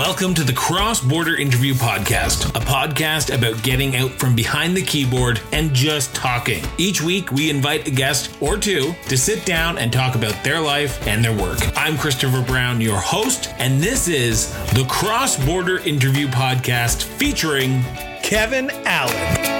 [0.00, 4.80] Welcome to the Cross Border Interview Podcast, a podcast about getting out from behind the
[4.80, 6.64] keyboard and just talking.
[6.78, 10.58] Each week, we invite a guest or two to sit down and talk about their
[10.58, 11.58] life and their work.
[11.76, 17.82] I'm Christopher Brown, your host, and this is the Cross Border Interview Podcast featuring
[18.22, 19.59] Kevin Allen.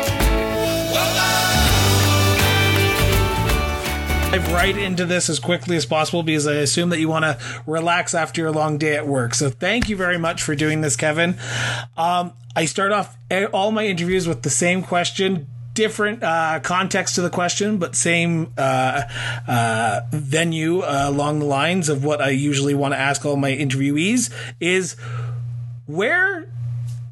[4.30, 7.36] Dive right into this as quickly as possible because I assume that you want to
[7.66, 9.34] relax after your long day at work.
[9.34, 11.36] So thank you very much for doing this, Kevin.
[11.96, 13.16] Um, I start off
[13.52, 15.48] all my interviews with the same question.
[15.74, 19.02] Different uh, context to the question, but same uh,
[19.48, 23.50] uh, venue uh, along the lines of what I usually want to ask all my
[23.50, 24.94] interviewees is
[25.86, 26.48] where,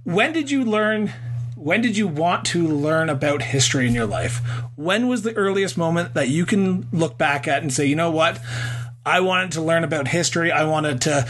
[0.05, 1.13] when did you learn
[1.59, 4.41] when did you want to learn about history in your life?
[4.77, 8.11] When was the earliest moment that you can look back at and say, you know
[8.11, 8.41] what?
[9.05, 10.53] I wanted to learn about history.
[10.53, 11.27] I wanted to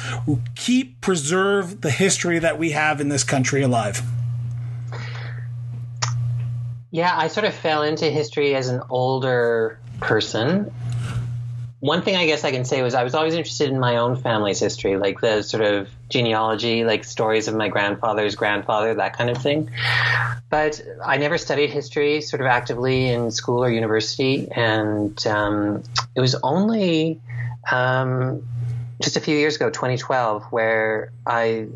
[0.55, 4.03] keep, preserve the history that we have in this country alive.
[6.91, 10.73] Yeah, I sort of fell into history as an older person
[11.81, 14.17] one thing I guess I can say was I was always interested in my own
[14.17, 19.31] family's history, like the sort of genealogy, like stories of my grandfather's grandfather, that kind
[19.31, 19.71] of thing.
[20.51, 24.49] But I never studied history sort of actively in school or university.
[24.51, 25.85] And um,
[26.17, 27.21] it was only
[27.71, 28.43] um,
[29.01, 31.69] just a few years ago, 2012, where I,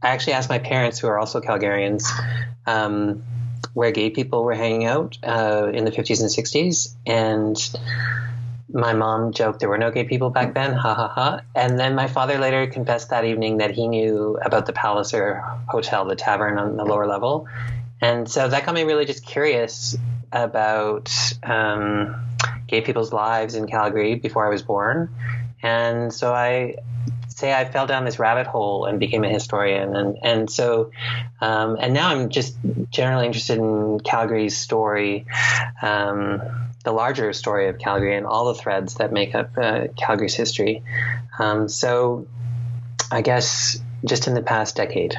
[0.00, 2.04] I actually asked my parents, who are also Calgarians,
[2.66, 3.24] um,
[3.72, 6.94] where gay people were hanging out uh, in the 50s and 60s.
[7.04, 7.56] And
[8.74, 11.40] my mom joked there were no gay people back then, ha ha ha.
[11.54, 15.36] And then my father later confessed that evening that he knew about the Palliser
[15.68, 17.46] Hotel, the tavern on the lower level.
[18.00, 19.96] And so that got me really just curious
[20.32, 21.12] about
[21.44, 22.26] um,
[22.66, 25.08] gay people's lives in Calgary before I was born.
[25.62, 26.78] And so I
[27.28, 29.94] say I fell down this rabbit hole and became a historian.
[29.94, 30.90] And, and so,
[31.40, 32.56] um, and now I'm just
[32.90, 35.26] generally interested in Calgary's story.
[35.80, 36.42] Um,
[36.84, 40.82] the larger story of Calgary and all the threads that make up uh, Calgary's history.
[41.38, 42.26] Um, so,
[43.10, 45.16] I guess just in the past decade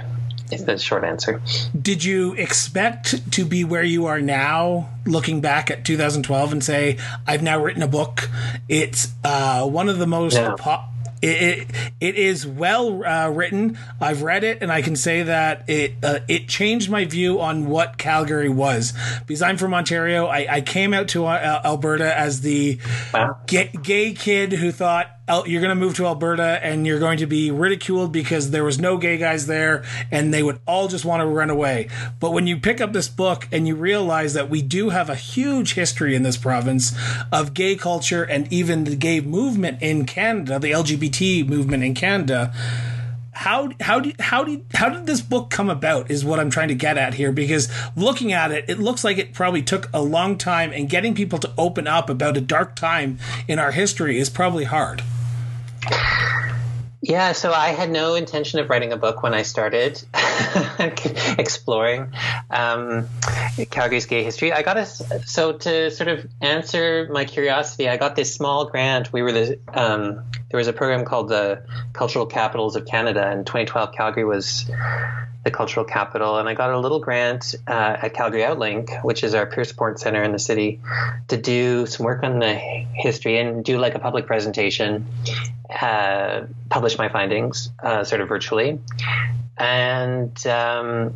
[0.52, 1.42] is the short answer.
[1.80, 6.98] Did you expect to be where you are now, looking back at 2012 and say,
[7.28, 8.30] I've now written a book?
[8.70, 10.56] It's uh, one of the most no.
[10.56, 10.84] po-
[11.22, 13.78] it, it, it is well uh, written.
[14.00, 17.68] I've read it, and I can say that it uh, it changed my view on
[17.68, 18.94] what Calgary was.
[19.26, 22.80] Because I'm from Ontario, I, I came out to uh, Alberta as the
[23.14, 23.38] wow.
[23.48, 27.26] gay, gay kid who thought you're going to move to Alberta and you're going to
[27.26, 31.22] be ridiculed because there was no gay guys there and they would all just want
[31.22, 31.90] to run away.
[32.20, 35.16] But when you pick up this book and you realize that we do have a
[35.16, 36.96] huge history in this province
[37.32, 42.54] of gay culture and even the gay movement in Canada, the LGBT movement in Canada,
[43.32, 46.70] how how did how did how did this book come about is what I'm trying
[46.70, 50.02] to get at here because looking at it it looks like it probably took a
[50.02, 54.18] long time and getting people to open up about a dark time in our history
[54.18, 55.04] is probably hard.
[57.02, 60.02] Yeah, so I had no intention of writing a book when I started
[61.38, 62.12] exploring
[62.50, 63.08] um,
[63.70, 64.52] Calgary's gay history.
[64.52, 67.90] I got a so to sort of answer my curiosity.
[67.90, 69.14] I got this small grant.
[69.14, 71.64] We were the um, there was a program called the
[71.94, 74.70] Cultural Capitals of Canada, and 2012 Calgary was
[75.46, 79.36] the cultural capital, and I got a little grant uh, at Calgary Outlink, which is
[79.36, 80.82] our peer support center in the city,
[81.28, 85.06] to do some work on the history and do like a public presentation,
[85.70, 88.80] uh, publish my findings uh, sort of virtually,
[89.58, 90.46] and.
[90.48, 91.14] Um,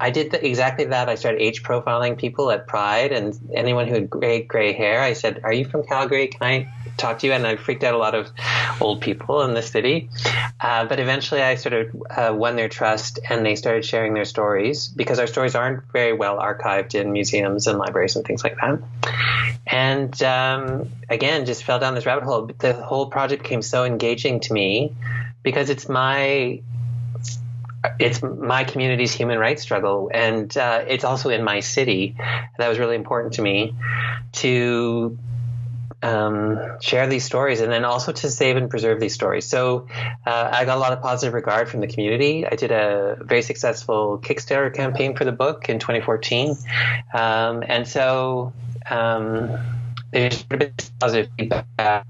[0.00, 1.08] I did the, exactly that.
[1.08, 5.12] I started age profiling people at Pride, and anyone who had gray gray hair, I
[5.12, 6.28] said, "Are you from Calgary?
[6.28, 8.30] Can I talk to you?" And I freaked out a lot of
[8.80, 10.08] old people in the city.
[10.60, 14.24] Uh, but eventually, I sort of uh, won their trust, and they started sharing their
[14.24, 18.56] stories because our stories aren't very well archived in museums and libraries and things like
[18.60, 18.80] that.
[19.66, 22.48] And um, again, just fell down this rabbit hole.
[22.56, 24.94] The whole project became so engaging to me
[25.42, 26.60] because it's my
[27.98, 32.16] it's my community's human rights struggle, and uh, it's also in my city.
[32.58, 33.74] That was really important to me
[34.32, 35.18] to
[36.02, 39.46] um, share these stories and then also to save and preserve these stories.
[39.46, 39.88] So
[40.24, 42.46] uh, I got a lot of positive regard from the community.
[42.46, 46.56] I did a very successful Kickstarter campaign for the book in 2014.
[47.12, 48.52] Um, and so
[48.88, 49.58] um,
[50.12, 52.06] there's been positive feedback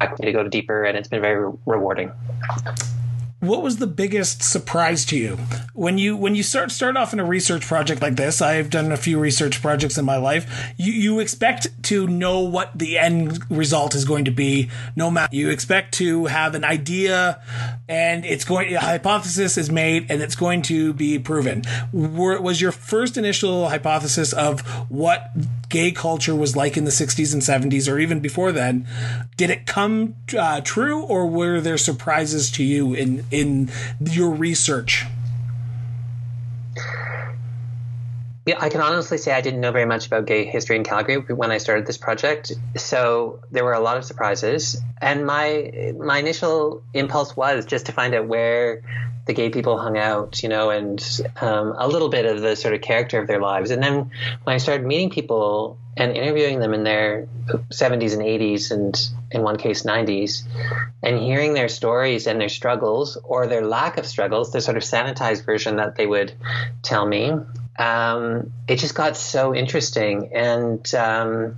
[0.00, 2.12] I need to go deeper, and it's been very rewarding
[3.40, 5.38] what was the biggest surprise to you?
[5.74, 8.90] When you when you start start off in a research project like this i've done
[8.90, 13.38] a few research projects in my life you you expect to know what the end
[13.50, 17.40] result is going to be no matter you expect to have an idea
[17.88, 21.62] and it's going a hypothesis is made and it's going to be proven.
[21.92, 25.30] Were, was your first initial hypothesis of what
[25.68, 28.86] gay culture was like in the 60s and 70s or even before then?
[29.36, 33.70] Did it come uh, true, or were there surprises to you in in
[34.02, 35.06] your research?
[38.48, 41.16] Yeah, I can honestly say I didn't know very much about gay history in Calgary
[41.16, 42.50] when I started this project.
[42.76, 47.92] So there were a lot of surprises, and my my initial impulse was just to
[47.92, 48.80] find out where
[49.26, 50.98] the gay people hung out, you know, and
[51.42, 53.70] um, a little bit of the sort of character of their lives.
[53.70, 54.10] And then
[54.44, 57.28] when I started meeting people and interviewing them in their
[57.70, 58.98] 70s and 80s, and
[59.30, 60.44] in one case 90s,
[61.02, 64.82] and hearing their stories and their struggles or their lack of struggles, the sort of
[64.82, 66.32] sanitized version that they would
[66.82, 67.34] tell me,
[67.78, 70.30] um, it just got so interesting.
[70.34, 71.56] And um,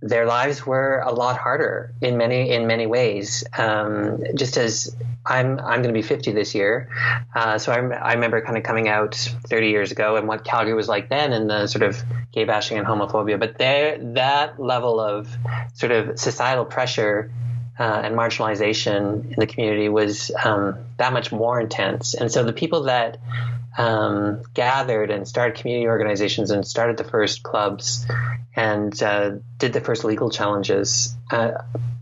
[0.00, 3.44] their lives were a lot harder in many in many ways.
[3.56, 4.94] Um, just as
[5.24, 6.88] I'm I'm going to be 50 this year,
[7.34, 10.74] uh, so I, I remember kind of coming out 30 years ago and what Calgary
[10.74, 12.00] was like then, and the sort of
[12.32, 13.38] gay bashing and homophobia.
[13.38, 15.28] But there, that level of
[15.74, 17.32] sort of societal pressure
[17.78, 22.14] uh, and marginalization in the community was um, that much more intense.
[22.14, 23.18] And so the people that
[23.76, 28.06] um, gathered and started community organizations and started the first clubs
[28.54, 31.52] and uh, did the first legal challenges uh,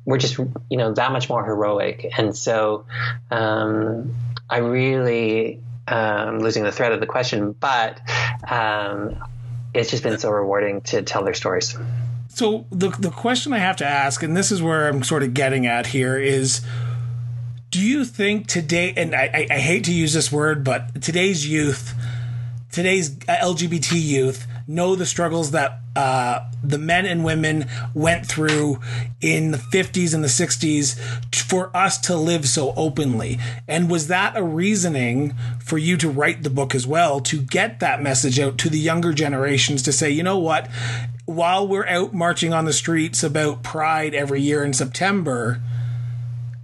[0.05, 2.07] were just you know that much more heroic.
[2.17, 2.87] And so
[3.31, 4.15] um,
[4.49, 8.01] I really um, losing the thread of the question, but
[8.49, 9.17] um,
[9.75, 11.77] it's just been so rewarding to tell their stories.
[12.29, 15.35] So the the question I have to ask, and this is where I'm sort of
[15.35, 16.63] getting at here, is
[17.75, 21.93] do you think today, and I, I, hate to use this word, but today's youth,
[22.71, 28.79] today's LGBT youth, know the struggles that uh, the men and women went through
[29.21, 30.97] in the 50s and the 60s
[31.35, 33.41] for us to live so openly.
[33.67, 37.81] And was that a reasoning for you to write the book as well, to get
[37.81, 40.69] that message out to the younger generations to say, you know what,
[41.25, 45.61] while we're out marching on the streets about pride every year in September,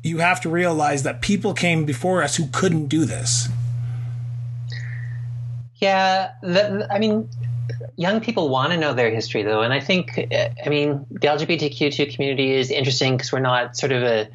[0.03, 3.49] you have to realize that people came before us who couldn't do this.
[5.77, 7.29] Yeah, the, I mean,
[7.97, 12.15] young people want to know their history, though, and I think, I mean, the LGBTQ2
[12.15, 14.29] community is interesting because we're not sort of a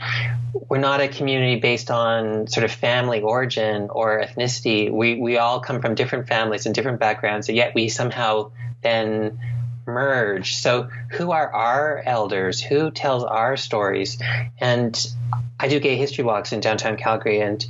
[0.70, 4.92] we're not a community based on sort of family origin or ethnicity.
[4.92, 8.52] We we all come from different families and different backgrounds, and yet we somehow
[8.82, 9.40] then
[9.86, 10.56] merge.
[10.56, 12.62] So, who are our elders?
[12.62, 14.18] Who tells our stories?
[14.60, 14.96] And
[15.60, 17.66] I do gay history walks in downtown Calgary, and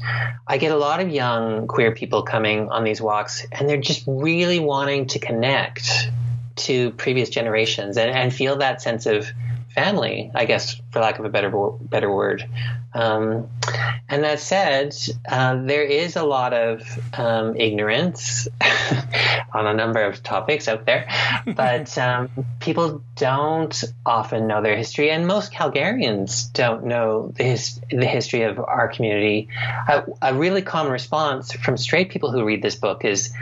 [0.47, 4.03] I get a lot of young queer people coming on these walks, and they're just
[4.07, 6.09] really wanting to connect
[6.55, 9.27] to previous generations and, and feel that sense of
[9.75, 12.47] family, I guess, for lack of a better better word.
[12.93, 13.49] Um,
[14.07, 14.95] and that said,
[15.27, 16.81] uh, there is a lot of
[17.13, 18.47] um, ignorance
[19.53, 21.09] on a number of topics out there,
[21.45, 22.29] but um,
[22.61, 28.43] people don't often know their history, and most Calgarians don't know the, his, the history
[28.43, 29.49] of our community.
[29.89, 33.33] A, a really common response from straight people who read this book is,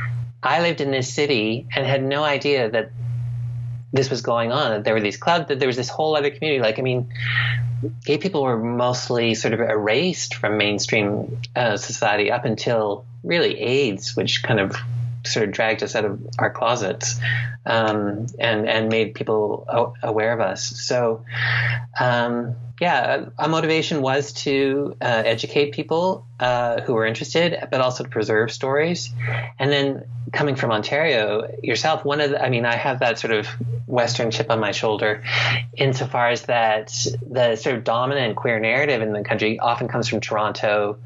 [0.42, 2.92] "I lived in this city and had no idea that."
[3.94, 4.72] This was going on.
[4.72, 5.48] That there were these clubs.
[5.48, 6.62] That there was this whole other community.
[6.62, 7.14] Like, I mean,
[8.04, 14.16] gay people were mostly sort of erased from mainstream uh, society up until really AIDS,
[14.16, 14.76] which kind of
[15.26, 17.20] sort of dragged us out of our closets
[17.66, 19.66] um, and and made people
[20.02, 20.64] aware of us.
[20.82, 21.26] So,
[22.00, 28.04] um, yeah, a motivation was to uh, educate people uh, who were interested, but also
[28.04, 29.14] to preserve stories.
[29.60, 30.04] And then
[30.34, 33.48] coming from Ontario yourself, one of the, I mean, I have that sort of
[33.86, 35.24] Western chip on my shoulder
[35.78, 36.88] insofar as that
[37.30, 40.98] the sort of dominant queer narrative in the country often comes from Toronto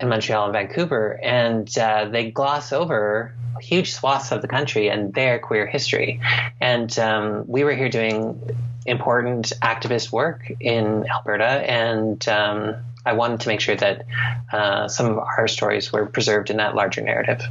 [0.00, 5.12] and Montreal and Vancouver, and uh, they gloss over huge swaths of the country and
[5.12, 6.20] their queer history.
[6.60, 8.40] And um, we were here doing
[8.86, 14.06] important activist work in Alberta, and um, I wanted to make sure that
[14.52, 17.42] uh, some of our stories were preserved in that larger narrative.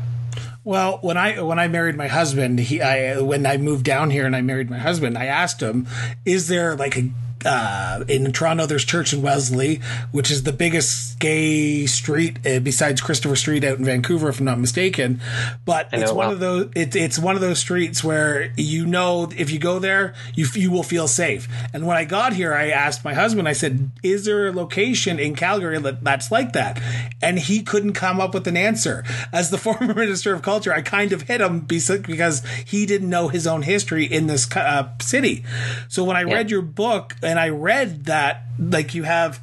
[0.63, 4.25] Well, when I when I married my husband, he I when I moved down here
[4.25, 5.88] and I married my husband, I asked him,
[6.25, 7.10] "Is there like a
[7.46, 9.81] uh, in Toronto, there's Church and Wellesley,
[10.12, 14.46] which is the biggest gay street uh, besides Christopher Street out in Vancouver, if I'm
[14.46, 15.22] not mistaken.
[15.65, 16.31] But it's one well.
[16.31, 16.72] of those.
[16.75, 20.72] It, it's one of those streets where you know if you go there, you you
[20.72, 21.48] will feel safe.
[21.74, 23.48] And when I got here, I asked my husband.
[23.48, 26.81] I said, "Is there a location in Calgary that, that's like that?"
[27.22, 29.03] And he couldn't come up with an answer.
[29.31, 33.27] As the former minister of culture, I kind of hit him because he didn't know
[33.27, 35.43] his own history in this uh, city.
[35.88, 36.34] So when I yeah.
[36.34, 39.39] read your book and I read that like you have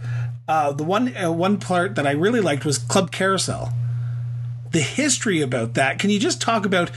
[0.49, 3.73] uh, the one uh, one part that I really liked was Club Carousel.
[4.73, 6.01] The history about that.
[6.01, 6.91] Can you just talk about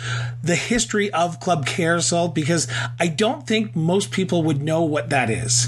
[0.43, 2.29] the history of Club Carousel?
[2.29, 2.67] Because
[2.99, 5.67] I don't think most people would know what that is.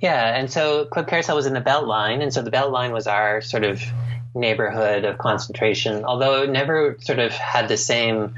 [0.00, 3.40] Yeah, and so Club Carousel was in the Beltline, and so the Beltline was our
[3.40, 3.80] sort of
[4.34, 8.34] neighborhood of concentration, although it never sort of had the same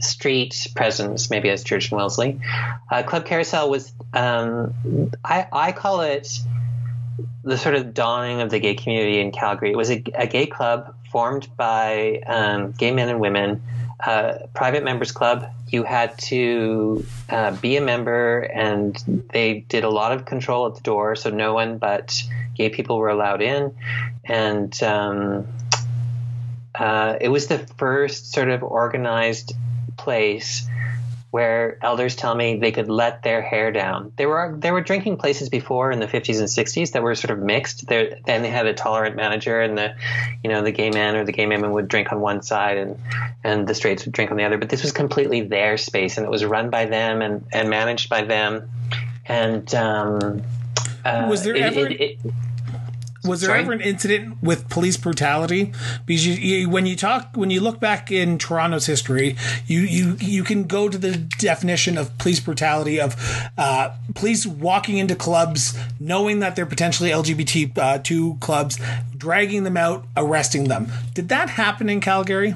[0.00, 2.40] street presence, maybe as Church and Wellesley.
[2.90, 4.74] Uh, Club Carousel was, um,
[5.24, 6.40] I, I call it
[7.42, 9.70] the sort of dawning of the gay community in Calgary.
[9.70, 13.62] It was a, a gay club formed by um, gay men and women,
[14.04, 15.46] uh, private members club.
[15.68, 18.96] You had to uh, be a member, and
[19.32, 22.22] they did a lot of control at the door, so no one but
[22.56, 23.74] gay people were allowed in.
[24.24, 25.46] And um,
[26.74, 29.52] uh, it was the first sort of organized
[29.96, 30.66] place
[31.34, 34.12] where elders tell me they could let their hair down.
[34.14, 37.36] There were there were drinking places before in the 50s and 60s that were sort
[37.36, 37.88] of mixed.
[37.88, 39.96] There, then they had a tolerant manager, and the
[40.44, 43.00] you know the gay man or the gay women would drink on one side, and
[43.42, 44.58] and the straights would drink on the other.
[44.58, 48.08] But this was completely their space, and it was run by them and and managed
[48.08, 48.70] by them.
[49.26, 50.42] And um,
[51.04, 51.88] uh, was there it, ever?
[51.88, 52.18] It, it,
[53.24, 53.60] was there Sorry?
[53.60, 55.72] ever an incident with police brutality?
[56.06, 60.16] Because you, you, when you talk, when you look back in Toronto's history, you you
[60.20, 63.16] you can go to the definition of police brutality of
[63.56, 68.78] uh, police walking into clubs, knowing that they're potentially LGBT uh, two clubs,
[69.16, 70.88] dragging them out, arresting them.
[71.14, 72.54] Did that happen in Calgary?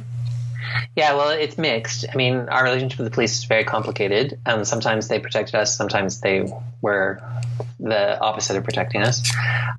[0.97, 2.05] Yeah, well, it's mixed.
[2.13, 4.39] I mean, our relationship with the police is very complicated.
[4.45, 7.23] Um, sometimes they protected us, sometimes they were
[7.81, 9.23] the opposite of protecting us.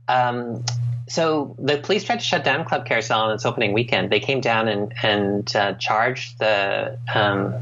[0.07, 0.63] Um,
[1.07, 4.11] so the police tried to shut down Club Carousel on its opening weekend.
[4.11, 7.55] They came down and and uh, charged the um,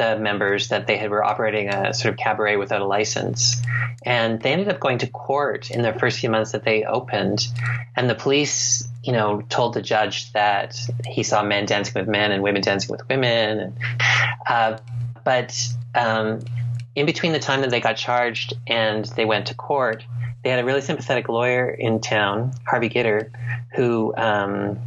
[0.00, 3.60] the members that they had were operating a sort of cabaret without a license,
[4.02, 7.46] and they ended up going to court in the first few months that they opened.
[7.94, 10.74] And the police, you know, told the judge that
[11.06, 13.78] he saw men dancing with men and women dancing with women, and,
[14.48, 14.78] uh,
[15.22, 15.54] but
[15.94, 16.40] um,
[16.94, 20.04] in between the time that they got charged and they went to court,
[20.42, 23.30] they had a really sympathetic lawyer in town, Harvey Gitter,
[23.74, 24.78] who um,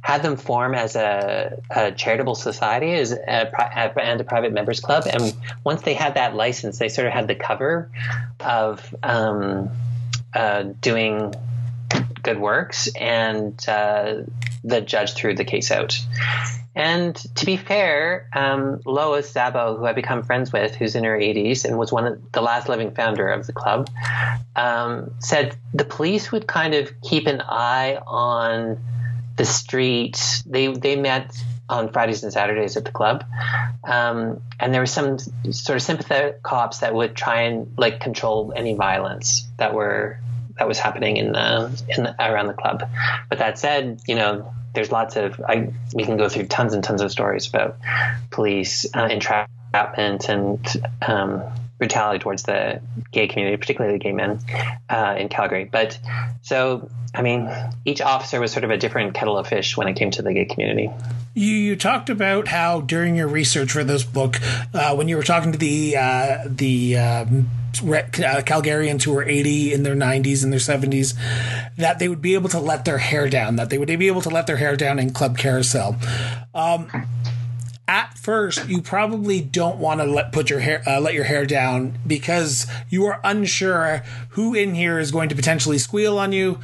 [0.00, 5.04] had them form as a, a charitable society as a, and a private members club.
[5.10, 7.90] And once they had that license, they sort of had the cover
[8.40, 9.70] of um,
[10.34, 11.34] uh, doing
[12.22, 14.22] good works, and uh,
[14.62, 15.98] the judge threw the case out.
[16.74, 21.16] And to be fair, um, Lois Szabo, who I've become friends with, who's in her
[21.16, 23.88] 80s and was one of the last living founder of the club,
[24.56, 28.78] um, said the police would kind of keep an eye on
[29.36, 30.42] the street.
[30.46, 31.36] They they met
[31.68, 33.24] on Fridays and Saturdays at the club,
[33.84, 38.52] um, and there were some sort of sympathetic cops that would try and like control
[38.54, 40.18] any violence that were
[40.58, 42.88] that was happening in the in the, around the club.
[43.28, 46.84] But that said, you know there's lots of I we can go through tons and
[46.84, 47.78] tons of stories about
[48.30, 51.42] police uh, entrapment and um,
[51.84, 52.80] brutality towards the
[53.12, 54.40] gay community, particularly the gay men
[54.88, 55.64] uh, in Calgary.
[55.64, 55.98] But
[56.42, 57.48] so I mean,
[57.84, 60.32] each officer was sort of a different kettle of fish when it came to the
[60.32, 60.90] gay community.
[61.34, 64.40] You, you talked about how during your research for this book,
[64.72, 69.72] uh, when you were talking to the uh, the um, uh, Calgarians who were 80
[69.72, 71.14] in their 90s and their 70s
[71.76, 74.22] that they would be able to let their hair down, that they would be able
[74.22, 75.96] to let their hair down in Club Carousel.
[76.54, 76.88] Um,
[77.86, 81.44] at first, you probably don't want to let put your hair uh, let your hair
[81.44, 86.58] down because you are unsure who in here is going to potentially squeal on you.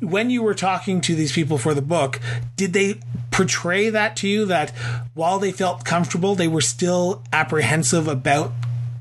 [0.00, 2.20] When you were talking to these people for the book,
[2.56, 3.00] did they
[3.30, 4.70] portray that to you that
[5.14, 8.52] while they felt comfortable, they were still apprehensive about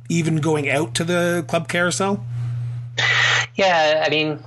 [0.09, 2.23] even going out to the club carousel?
[3.55, 4.39] Yeah, I mean,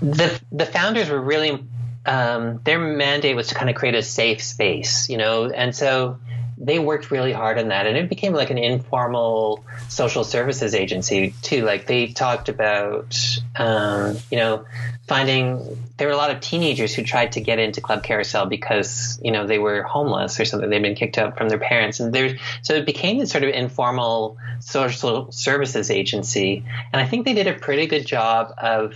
[0.00, 1.64] the the founders were really
[2.06, 6.18] um, their mandate was to kind of create a safe space, you know, and so
[6.56, 7.86] they worked really hard on that.
[7.86, 11.64] And it became like an informal social services agency too.
[11.64, 13.16] Like they talked about
[13.56, 14.64] um, you know
[15.06, 19.20] finding there were a lot of teenagers who tried to get into club carousel because
[19.22, 20.70] you know they were homeless or something.
[20.70, 22.00] They'd been kicked out from their parents.
[22.00, 26.64] And there so it became this sort of informal social services agency.
[26.92, 28.94] And i think they did a pretty good job of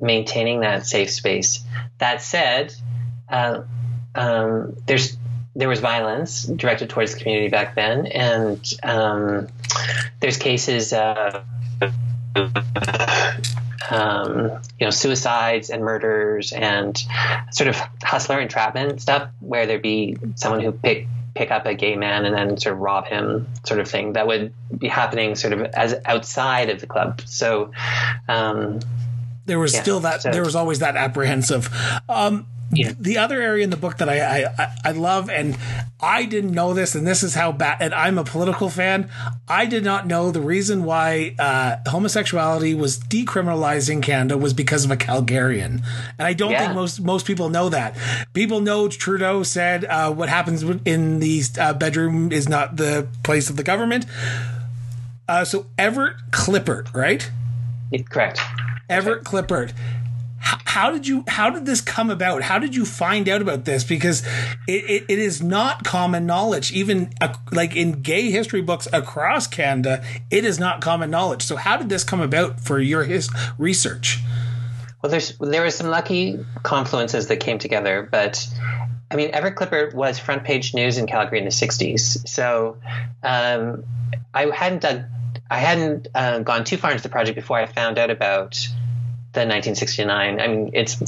[0.00, 1.64] maintaining that safe space.
[1.98, 2.74] That said
[3.28, 3.62] uh,
[4.14, 5.16] um, there's
[5.56, 9.48] there was violence directed towards the community back then, and um,
[10.20, 11.44] there's cases of
[13.90, 17.02] um, you know suicides and murders and
[17.50, 21.96] sort of hustler entrapment stuff where there'd be someone who pick pick up a gay
[21.96, 25.52] man and then sort of rob him sort of thing that would be happening sort
[25.52, 27.20] of as outside of the club.
[27.24, 27.72] So
[28.28, 28.80] um,
[29.46, 30.30] there was yeah, still that so.
[30.30, 31.68] there was always that apprehensive
[32.08, 32.92] um, yeah.
[32.98, 35.58] The other area in the book that I, I I love, and
[36.00, 37.78] I didn't know this, and this is how bad.
[37.80, 39.10] And I'm a political fan.
[39.48, 44.84] I did not know the reason why uh, homosexuality was decriminalized in Canada was because
[44.84, 45.82] of a Calgarian,
[46.16, 46.66] and I don't yeah.
[46.66, 47.96] think most most people know that.
[48.34, 53.50] People know Trudeau said uh, what happens in the uh, bedroom is not the place
[53.50, 54.06] of the government.
[55.28, 57.28] Uh, so Everett Klippert, right?
[58.08, 58.40] correct.
[58.90, 59.72] Everett Klippert
[60.70, 62.42] how did you how did this come about?
[62.42, 63.84] How did you find out about this?
[63.84, 64.24] Because
[64.66, 66.72] it, it, it is not common knowledge.
[66.72, 71.42] Even uh, like in gay history books across canada it is not common knowledge.
[71.42, 73.28] So how did this come about for your his
[73.58, 74.20] research?
[75.02, 78.48] Well there's there were some lucky confluences that came together but
[79.12, 82.76] I mean, Everett Klippert was front page news in Calgary in the '60s, so
[83.24, 83.82] um,
[84.32, 85.06] I hadn't done,
[85.50, 88.68] I hadn't uh, gone too far into the project before I found out about
[89.32, 90.40] the 1969.
[90.40, 91.00] I mean, it's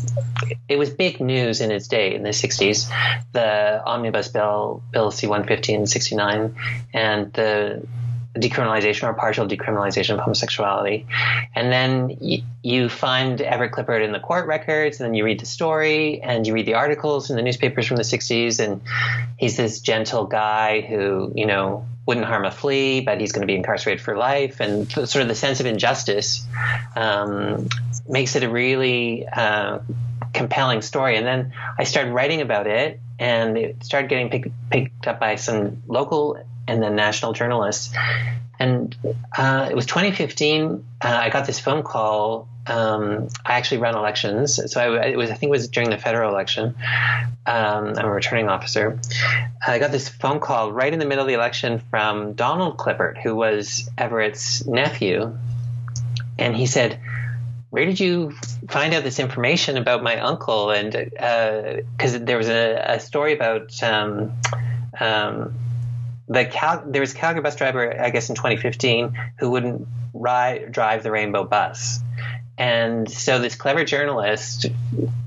[0.68, 2.88] it was big news in its day in the 60s.
[3.32, 6.54] The omnibus bill, Bill C-150 69,
[6.94, 7.86] and the
[8.34, 11.06] decriminalization or partial decriminalization of homosexuality.
[11.54, 15.40] And then y- you find Everett Klippert in the court records, and then you read
[15.40, 18.80] the story, and you read the articles in the newspapers from the 60s, and
[19.36, 23.46] he's this gentle guy who, you know, wouldn't harm a flea, but he's going to
[23.46, 26.44] be incarcerated for life, and sort of the sense of injustice
[26.96, 27.68] um,
[28.08, 29.78] makes it a really uh,
[30.32, 31.16] compelling story.
[31.16, 35.36] And then I started writing about it, and it started getting pick, picked up by
[35.36, 37.94] some local and then national journalists.
[38.58, 38.96] And
[39.38, 40.84] uh, it was 2015.
[41.00, 42.48] Uh, I got this phone call.
[42.66, 45.30] Um, I actually ran elections, so I, it was.
[45.30, 46.76] I think it was during the federal election.
[47.44, 49.00] Um, I'm a returning officer.
[49.66, 53.20] I got this phone call right in the middle of the election from Donald Klippert,
[53.20, 55.36] who was Everett's nephew,
[56.38, 57.00] and he said,
[57.72, 58.32] where did you
[58.68, 60.70] find out this information about my uncle?
[60.70, 64.34] And because uh, there was a, a, story about um,
[65.00, 65.54] um,
[66.28, 70.70] the Cal- there was a Calgary bus driver, I guess, in 2015 who wouldn't ride
[70.70, 72.00] drive the Rainbow bus,
[72.62, 74.66] and so this clever journalist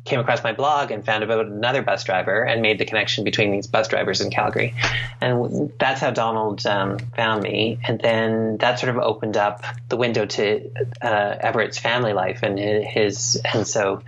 [0.05, 3.51] came across my blog and found about another bus driver and made the connection between
[3.51, 4.73] these bus drivers in Calgary.
[5.19, 7.77] And that's how Donald um, found me.
[7.85, 10.71] And then that sort of opened up the window to
[11.01, 13.41] uh, Everett's family life and his.
[13.53, 14.01] And so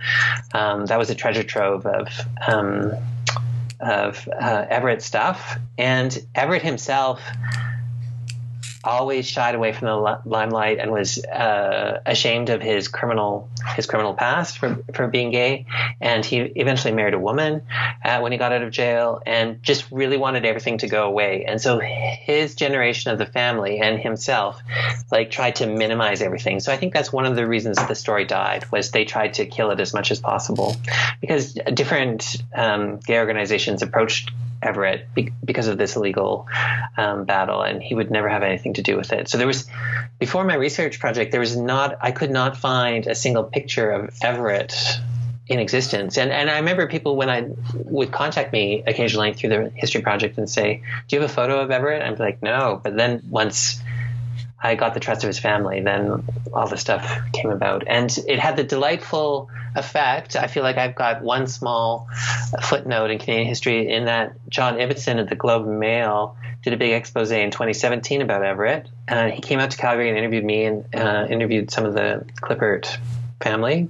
[0.54, 2.08] um, that was a treasure trove of.
[2.46, 2.94] Um,
[3.80, 7.22] of uh, Everett stuff, and Everett himself
[8.88, 14.14] always shied away from the limelight and was uh, ashamed of his criminal his criminal
[14.14, 15.66] past for for being gay.
[16.00, 17.62] And he eventually married a woman
[18.04, 21.44] uh, when he got out of jail, and just really wanted everything to go away.
[21.46, 24.60] And so his generation of the family and himself
[25.12, 26.60] like tried to minimize everything.
[26.60, 29.46] So I think that's one of the reasons the story died was they tried to
[29.46, 30.76] kill it as much as possible
[31.20, 34.30] because different um, gay organizations approached
[34.62, 36.46] Everett be- because of this illegal
[36.96, 39.28] um, battle, and he would never have anything to do with it.
[39.28, 39.68] So there was,
[40.18, 44.10] before my research project, there was not, I could not find a single picture of
[44.22, 44.74] Everett
[45.48, 46.18] in existence.
[46.18, 50.36] And and I remember people when I would contact me occasionally through the history project
[50.38, 53.80] and say, "Do you have a photo of Everett?" I'm like, "No." But then once
[54.60, 57.84] I got the trust of his family, then all the stuff came about.
[57.86, 60.34] And it had the delightful effect.
[60.34, 62.08] I feel like I've got one small
[62.62, 66.76] footnote in Canadian history in that John Ibbitson of the Globe and Mail did a
[66.76, 68.88] big expose in 2017 about Everett.
[69.06, 72.26] And he came out to Calgary and interviewed me and uh, interviewed some of the
[72.42, 72.98] Klippert
[73.40, 73.88] family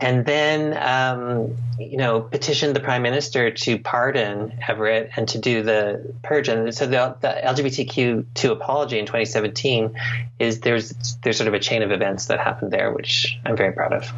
[0.00, 5.62] and then um, you know petitioned the prime minister to pardon Everett and to do
[5.62, 6.48] the purge.
[6.48, 9.94] And so the, the LGBTQ2 apology in 2017
[10.38, 10.90] is there's
[11.22, 14.10] there's sort of a chain of events that happened there, which I'm very proud of.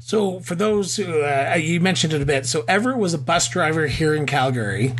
[0.00, 3.48] So for those who uh, you mentioned it a bit, so Everett was a bus
[3.48, 4.94] driver here in Calgary.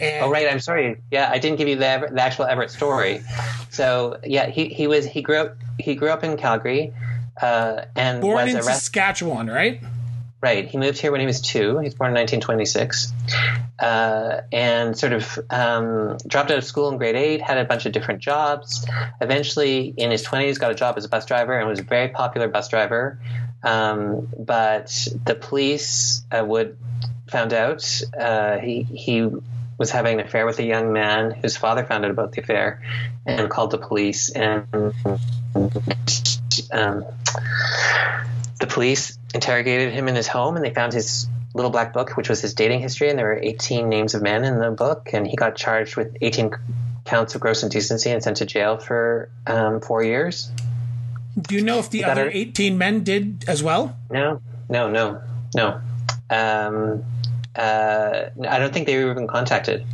[0.00, 1.00] And oh right, I'm sorry.
[1.12, 3.22] Yeah, I didn't give you the, the actual Everett story.
[3.70, 6.92] So yeah, he, he was he grew up he grew up in Calgary
[7.40, 8.74] uh, and born in arrested.
[8.74, 9.80] Saskatchewan, right?
[10.40, 10.68] Right.
[10.68, 11.78] He moved here when he was two.
[11.78, 13.12] He was born in 1926,
[13.78, 17.40] uh, and sort of um, dropped out of school in grade eight.
[17.40, 18.84] Had a bunch of different jobs.
[19.20, 22.08] Eventually, in his 20s, got a job as a bus driver and was a very
[22.08, 23.20] popular bus driver.
[23.62, 26.76] Um, but the police uh, would
[27.28, 29.30] found out uh, he he
[29.78, 32.82] was having an affair with a young man whose father found out about the affair
[33.26, 34.66] and called the police and
[36.72, 37.04] um,
[38.60, 42.28] the police interrogated him in his home and they found his little black book, which
[42.28, 45.26] was his dating history, and there were 18 names of men in the book, and
[45.26, 46.52] he got charged with 18
[47.04, 50.50] counts of gross indecency and sent to jail for um, four years.
[51.40, 53.96] Do you know if the other 18 men did as well?
[54.10, 55.20] No, no, no,
[55.54, 55.80] no.
[56.30, 57.04] Um,
[57.56, 59.84] uh, I don't think they were even contacted.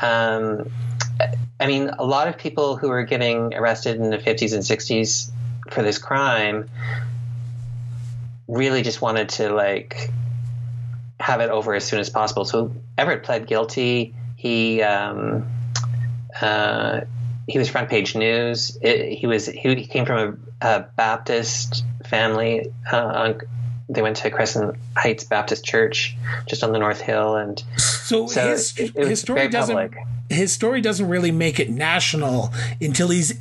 [0.00, 0.70] Um,
[1.58, 5.30] I mean, a lot of people who were getting arrested in the 50s and 60s
[5.70, 6.68] for this crime
[8.48, 10.10] really just wanted to like
[11.18, 12.44] have it over as soon as possible.
[12.44, 14.14] So Everett pled guilty.
[14.36, 15.46] He um,
[16.40, 17.00] uh,
[17.48, 18.76] he was front page news.
[18.80, 22.72] It, he was he, he, came from a, a Baptist family.
[22.90, 23.40] Uh, on,
[23.88, 28.48] they went to Crescent Heights Baptist Church, just on the North Hill, and so, so
[28.48, 29.96] his it, it his story doesn't public.
[30.28, 33.40] his story doesn't really make it national until he's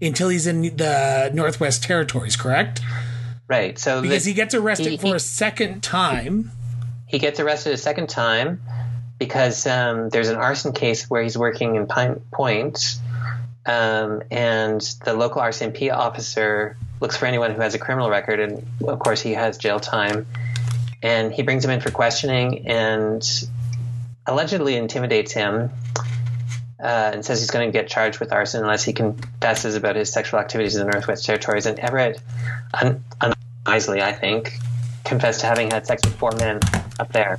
[0.00, 2.80] until he's in the Northwest Territories, correct?
[3.48, 3.78] Right.
[3.78, 6.52] So because the, he gets arrested he, for he, a second time.
[7.06, 8.62] He gets arrested a second time
[9.18, 12.98] because um, there's an arson case where he's working in Pine Point,
[13.66, 18.66] um, and the local RCMP officer looks for anyone who has a criminal record, and
[18.86, 20.26] of course he has jail time.
[21.02, 23.26] And he brings him in for questioning and
[24.26, 25.70] allegedly intimidates him
[26.82, 30.12] uh, and says he's going to get charged with arson unless he confesses about his
[30.12, 31.66] sexual activities in the Northwest Territories.
[31.66, 32.20] And Everett,
[32.80, 34.52] un- unwisely, I think,
[35.04, 36.60] confessed to having had sex with four men
[36.98, 37.38] up there.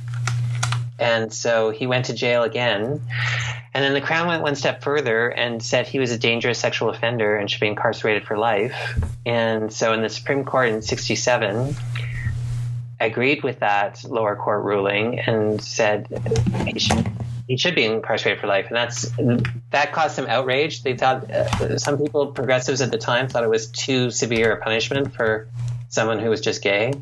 [0.98, 3.00] And so he went to jail again.
[3.74, 6.90] And then the Crown went one step further and said he was a dangerous sexual
[6.90, 9.00] offender and should be incarcerated for life.
[9.24, 11.74] And so in the Supreme Court in 67,
[13.00, 16.06] agreed with that lower court ruling and said
[16.66, 17.10] he should
[17.52, 19.12] he should be incarcerated for life, and that's
[19.72, 20.82] that caused some outrage.
[20.84, 24.56] They thought uh, some people, progressives at the time, thought it was too severe a
[24.56, 25.48] punishment for
[25.90, 26.94] someone who was just gay,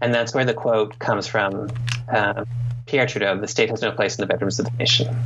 [0.00, 1.70] and that's where the quote comes from.
[2.12, 2.44] Uh,
[2.86, 5.16] Pierre Trudeau: "The state has no place in the bedrooms of the nation."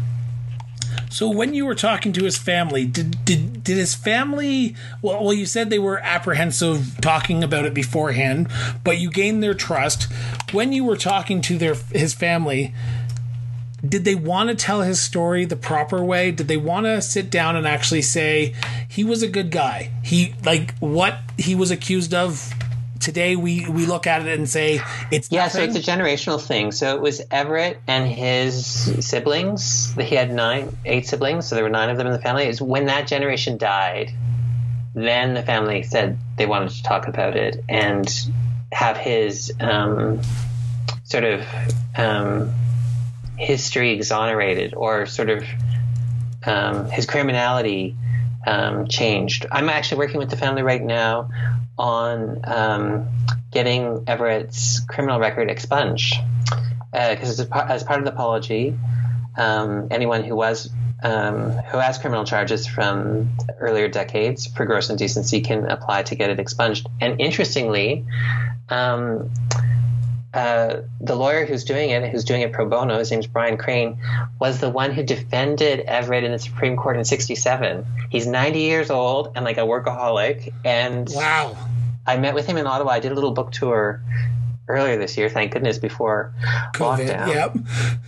[1.10, 4.76] So when you were talking to his family, did did did his family?
[5.00, 8.48] Well, well, you said they were apprehensive talking about it beforehand,
[8.84, 10.12] but you gained their trust.
[10.52, 12.74] When you were talking to their his family,
[13.86, 16.30] did they want to tell his story the proper way?
[16.30, 18.54] Did they want to sit down and actually say
[18.88, 19.90] he was a good guy?
[20.02, 22.52] He like what he was accused of
[23.00, 25.72] today we we look at it and say it's yeah nothing.
[25.72, 28.66] so it's a generational thing so it was everett and his
[29.06, 32.46] siblings he had nine eight siblings so there were nine of them in the family
[32.48, 34.12] is when that generation died
[34.94, 38.26] then the family said they wanted to talk about it and
[38.72, 40.20] have his um,
[41.04, 41.46] sort of
[41.96, 42.52] um,
[43.38, 45.44] history exonerated or sort of
[46.44, 47.96] um, his criminality
[48.46, 49.46] um, changed.
[49.50, 51.30] I'm actually working with the family right now
[51.78, 53.08] on um,
[53.50, 56.16] getting Everett's criminal record expunged
[56.92, 58.76] because uh, as, part of the apology,
[59.36, 60.70] um, anyone who was
[61.02, 66.30] um, who has criminal charges from earlier decades for gross indecency can apply to get
[66.30, 66.88] it expunged.
[67.00, 68.04] And interestingly,
[68.68, 69.30] um,
[70.38, 73.98] uh, the lawyer who's doing it, who's doing it pro bono, his name's Brian Crane,
[74.38, 77.84] was the one who defended Everett in the Supreme Court in '67.
[78.08, 80.52] He's 90 years old and like a workaholic.
[80.64, 81.56] And wow,
[82.06, 82.92] I met with him in Ottawa.
[82.92, 84.00] I did a little book tour
[84.68, 86.32] earlier this year, thank goodness, before
[86.74, 87.28] COVID, lockdown.
[87.28, 87.56] Yep.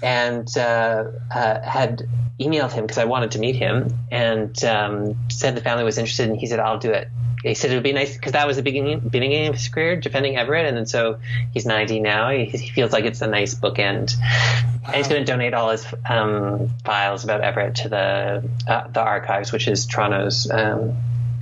[0.03, 5.55] And uh, uh, had emailed him because I wanted to meet him and um, said
[5.55, 7.09] the family was interested, and he said, "I'll do it."
[7.43, 9.97] he said it would be nice because that was the beginning beginning of his career
[9.97, 11.19] defending Everett, and then so
[11.53, 12.31] he's 90 now.
[12.31, 14.81] He, he feels like it's a nice bookend, wow.
[14.87, 19.01] and he's going to donate all his um, files about Everett to the uh, the
[19.01, 20.97] archives, which is Toronto's um,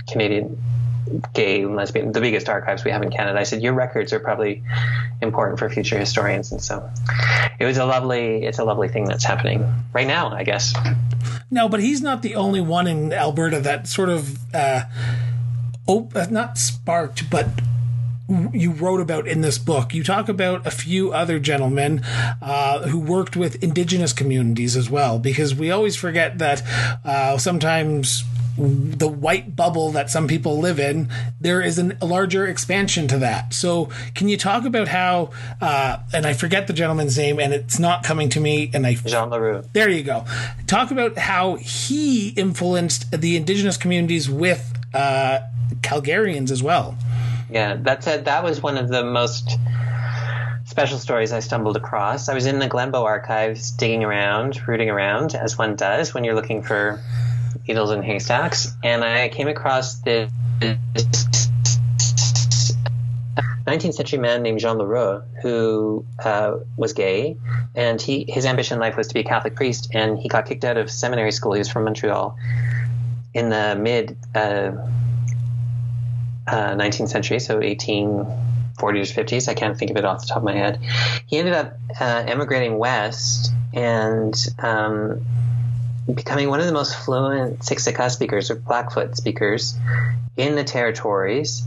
[0.07, 0.61] Canadian
[1.33, 3.39] gay lesbian the biggest archives we have in Canada.
[3.39, 4.63] I said your records are probably
[5.21, 6.89] important for future historians, and so
[7.59, 10.73] it was a lovely it's a lovely thing that's happening right now, I guess.
[11.51, 14.37] No, but he's not the only one in Alberta that sort of.
[14.53, 14.83] Uh,
[15.89, 17.47] op- uh, not sparked, but
[18.53, 19.93] you wrote about in this book.
[19.93, 22.03] You talk about a few other gentlemen
[22.41, 26.61] uh, who worked with indigenous communities as well, because we always forget that
[27.03, 28.23] uh, sometimes
[28.59, 33.17] the white bubble that some people live in, there is an, a larger expansion to
[33.19, 33.53] that.
[33.53, 35.31] So, can you talk about how?
[35.61, 38.69] Uh, and I forget the gentleman's name, and it's not coming to me.
[38.73, 39.63] And I Jean L'Heureux.
[39.73, 40.25] There you go.
[40.67, 45.39] Talk about how he influenced the indigenous communities with uh,
[45.81, 46.97] Calgarians as well.
[47.49, 49.57] Yeah, that's a, that was one of the most
[50.65, 52.29] special stories I stumbled across.
[52.29, 56.35] I was in the Glenbow archives digging around, rooting around, as one does when you're
[56.35, 57.01] looking for
[57.69, 60.31] needles in haystacks, and I came across this
[63.67, 67.37] 19th century man named Jean L'Heureux who uh, was gay,
[67.75, 70.47] and he his ambition in life was to be a Catholic priest, and he got
[70.47, 71.53] kicked out of seminary school.
[71.53, 72.35] He was from Montreal
[73.33, 74.17] in the mid.
[74.33, 74.71] Uh,
[76.47, 78.25] uh, 19th century, so 1840s
[78.81, 79.47] or 50s.
[79.47, 80.79] I can't think of it off the top of my head.
[81.27, 85.23] He ended up uh, emigrating west and um,
[86.13, 89.77] becoming one of the most fluent Siksika speakers or Blackfoot speakers
[90.37, 91.63] in the territories.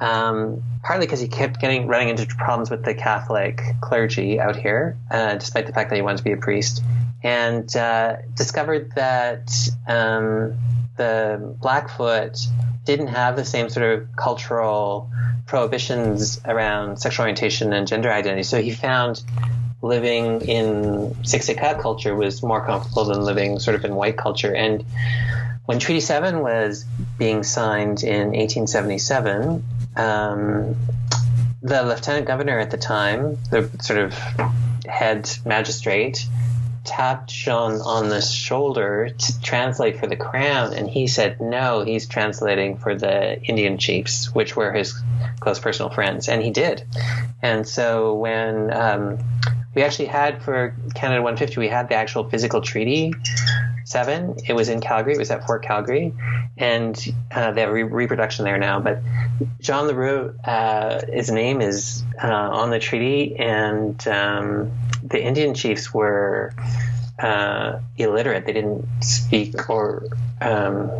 [0.00, 4.98] Um, partly because he kept getting running into problems with the Catholic clergy out here,
[5.10, 6.82] uh, despite the fact that he wanted to be a priest,
[7.22, 9.50] and uh, discovered that
[9.86, 10.54] um,
[10.96, 12.38] the Blackfoot
[12.84, 15.10] didn't have the same sort of cultural
[15.46, 18.42] prohibitions around sexual orientation and gender identity.
[18.42, 19.22] So he found
[19.84, 24.54] living in Siksika culture was more comfortable than living sort of in white culture.
[24.54, 24.84] And
[25.66, 26.84] when Treaty 7 was
[27.18, 29.64] being signed in 1877,
[29.96, 30.76] um,
[31.62, 34.14] the lieutenant governor at the time, the sort of
[34.86, 36.26] head magistrate,
[36.84, 42.06] tapped Jean on the shoulder to translate for the crown, and he said no, he's
[42.06, 44.94] translating for the Indian chiefs, which were his
[45.40, 46.84] close personal friends, and he did.
[47.42, 49.18] And so when um,
[49.74, 53.12] we actually had for Canada 150, we had the actual physical treaty
[53.84, 54.36] seven.
[54.46, 55.14] It was in Calgary.
[55.14, 56.12] It was at Fort Calgary,
[56.56, 56.96] and
[57.30, 58.80] uh, they have re- reproduction there now.
[58.80, 59.00] But
[59.60, 65.92] Jean L'Heureux, uh, his name is uh, on the treaty, and um, the Indian chiefs
[65.92, 66.52] were
[67.18, 68.46] uh, illiterate.
[68.46, 70.06] They didn't speak or
[70.40, 70.90] um,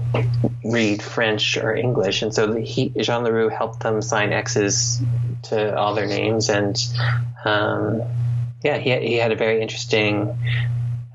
[0.65, 5.03] read French or English, and so he, Jean L'Heureux helped them sign X's
[5.45, 6.77] to all their names, and
[7.45, 8.03] um,
[8.63, 10.39] yeah, he he had a very interesting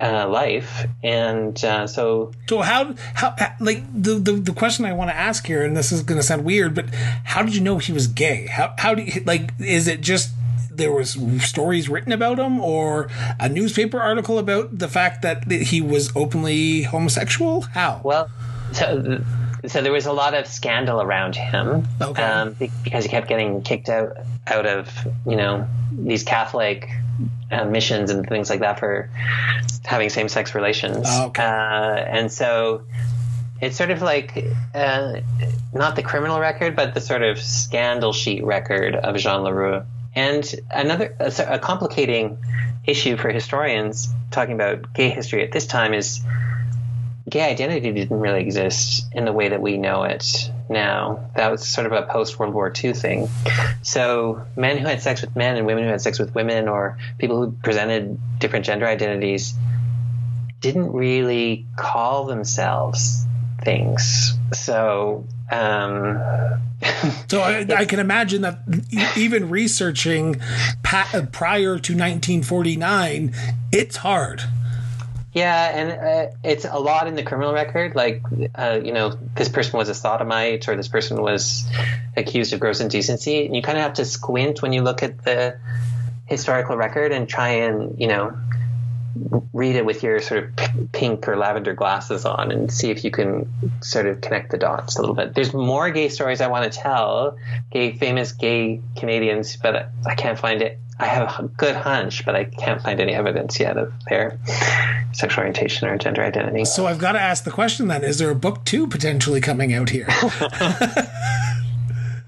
[0.02, 2.32] uh, life, and uh, so.
[2.48, 5.92] So how how like the, the the question I want to ask here, and this
[5.92, 8.48] is going to sound weird, but how did you know he was gay?
[8.48, 9.52] How how do you like?
[9.60, 10.32] Is it just
[10.72, 13.10] there was stories written about him, or
[13.40, 17.62] a newspaper article about the fact that he was openly homosexual?
[17.62, 18.02] How?
[18.04, 18.30] Well,
[18.72, 19.22] so
[19.68, 22.24] so there was a lot of scandal around him okay.
[22.24, 24.90] um, because he kept getting kicked out out of
[25.28, 26.90] you know these Catholic
[27.52, 29.10] uh, missions and things like that for
[29.86, 31.06] having same sex relations.
[31.08, 31.44] Oh, okay.
[31.44, 32.84] uh, and so
[33.62, 35.22] it's sort of like uh,
[35.74, 39.86] not the criminal record, but the sort of scandal sheet record of Jean L'Heureux.
[40.16, 42.38] And another a, a complicating
[42.86, 46.22] issue for historians talking about gay history at this time is
[47.30, 51.30] gay identity didn't really exist in the way that we know it now.
[51.36, 53.30] That was sort of a post World War II thing.
[53.82, 56.98] So men who had sex with men and women who had sex with women, or
[57.18, 59.54] people who presented different gender identities,
[60.62, 63.26] didn't really call themselves
[63.62, 64.38] things.
[64.54, 65.26] So.
[65.52, 66.22] Um,
[67.28, 68.60] so I, I, can imagine that
[69.18, 70.40] even researching
[70.84, 73.34] pa- prior to 1949,
[73.72, 74.44] it's hard.
[75.40, 77.96] Yeah, and uh, it's a lot in the criminal record.
[77.96, 78.24] Like,
[78.56, 81.66] uh, you know, this person was a sodomite or this person was
[82.18, 83.46] accused of gross indecency.
[83.46, 85.58] And you kind of have to squint when you look at the
[86.26, 88.38] historical record and try and, you know,
[89.54, 93.12] read it with your sort of pink or lavender glasses on and see if you
[93.12, 93.50] can
[93.82, 95.36] sort of connect the dots a little bit.
[95.36, 97.38] There's more gay stories I want to tell,
[97.72, 102.36] gay, famous gay Canadians, but I can't find it I have a good hunch, but
[102.36, 104.38] I can't find any evidence yet of their
[105.14, 106.66] sexual orientation or gender identity.
[106.66, 109.74] So I've got to ask the question then: Is there a book two potentially coming
[109.74, 110.08] out here?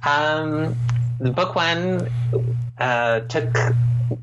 [0.06, 0.78] um,
[1.20, 2.10] the book one
[2.78, 3.54] uh, took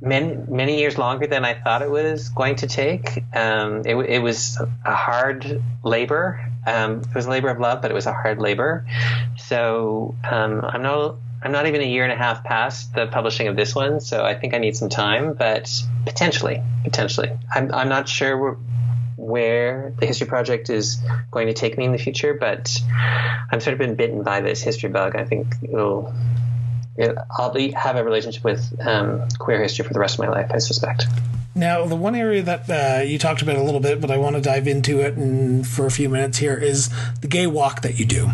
[0.01, 3.23] many many years longer than I thought it was going to take.
[3.35, 6.41] Um, it, it, was a hard labor.
[6.67, 8.87] Um, it was a labor of love, but it was a hard labor.
[9.37, 13.47] So um, I'm not I'm not even a year and a half past the publishing
[13.49, 15.71] of this one, so I think I need some time, but
[16.05, 17.31] potentially, potentially.
[17.55, 18.59] I'm, I'm not sure
[19.17, 20.99] where the history project is
[21.31, 22.81] going to take me in the future, but
[23.51, 25.15] I've sort of been bitten by this history bug.
[25.17, 26.13] I think it'll,
[26.97, 30.29] it, I'll be, have a relationship with um, queer history for the rest of my
[30.29, 31.07] life, I suspect.
[31.55, 34.37] Now, the one area that uh, you talked about a little bit, but I want
[34.37, 37.99] to dive into it and for a few minutes here is the gay walk that
[37.99, 38.31] you do.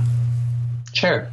[0.92, 1.28] Sure.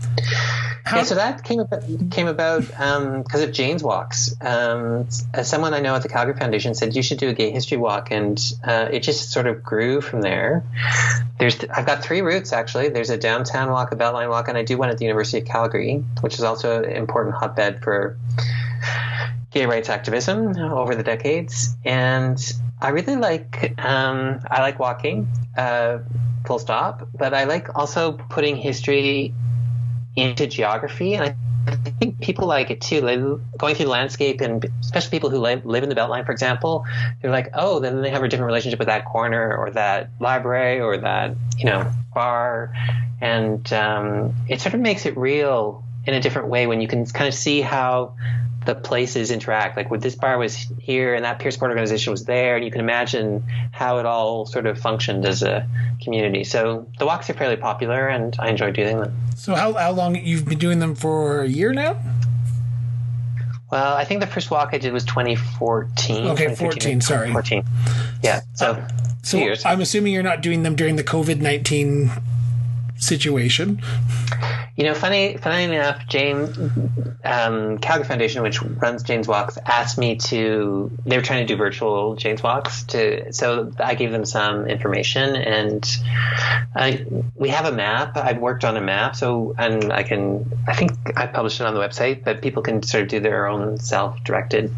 [0.83, 0.97] How?
[0.97, 4.35] Yeah, so that came about, came about because um, of Jane's walks.
[4.41, 5.07] Um,
[5.43, 8.11] someone I know at the Calgary Foundation said you should do a gay history walk,
[8.11, 10.63] and uh, it just sort of grew from there.
[11.37, 12.89] There's I've got three routes actually.
[12.89, 15.45] There's a downtown walk, a Beltline walk, and I do one at the University of
[15.45, 18.17] Calgary, which is also an important hotbed for
[19.51, 21.75] gay rights activism over the decades.
[21.85, 22.39] And
[22.81, 25.27] I really like um, I like walking.
[25.55, 25.99] Uh,
[26.45, 27.07] full stop.
[27.13, 29.33] But I like also putting history
[30.15, 31.35] into geography, and
[31.67, 33.01] I think people like it too.
[33.01, 33.19] Like
[33.57, 36.85] going through the landscape, and especially people who live, live in the Beltline, for example,
[37.21, 40.79] they're like, oh, then they have a different relationship with that corner or that library
[40.79, 42.73] or that you know bar,
[43.19, 47.05] and um, it sort of makes it real in a different way when you can
[47.05, 48.15] kind of see how
[48.65, 49.75] the places interact.
[49.75, 52.71] Like, with this bar was here and that peer support organization was there, and you
[52.71, 55.67] can imagine how it all sort of functioned as a
[56.01, 56.43] community.
[56.43, 59.15] So the walks are fairly popular, and I enjoy doing them.
[59.35, 61.97] So how how long you've been doing them for a year now?
[63.71, 66.27] Well, I think the first walk I did was 2014.
[66.27, 67.01] Okay, 14.
[67.01, 67.63] Sorry, 14.
[68.21, 68.41] Yeah.
[68.53, 68.73] So.
[68.73, 68.87] Uh,
[69.23, 72.11] so I'm assuming you're not doing them during the COVID nineteen
[72.97, 73.81] situation.
[74.75, 76.57] You know, funny, funny enough, James
[77.23, 80.89] um, Calgary Foundation, which runs Jane's Walks, asked me to.
[81.05, 85.35] They were trying to do virtual Jane's Walks, to so I gave them some information,
[85.35, 85.85] and
[86.73, 87.05] I,
[87.35, 88.15] we have a map.
[88.15, 90.51] I've worked on a map, so and I can.
[90.67, 93.47] I think I published it on the website, but people can sort of do their
[93.47, 94.73] own self-directed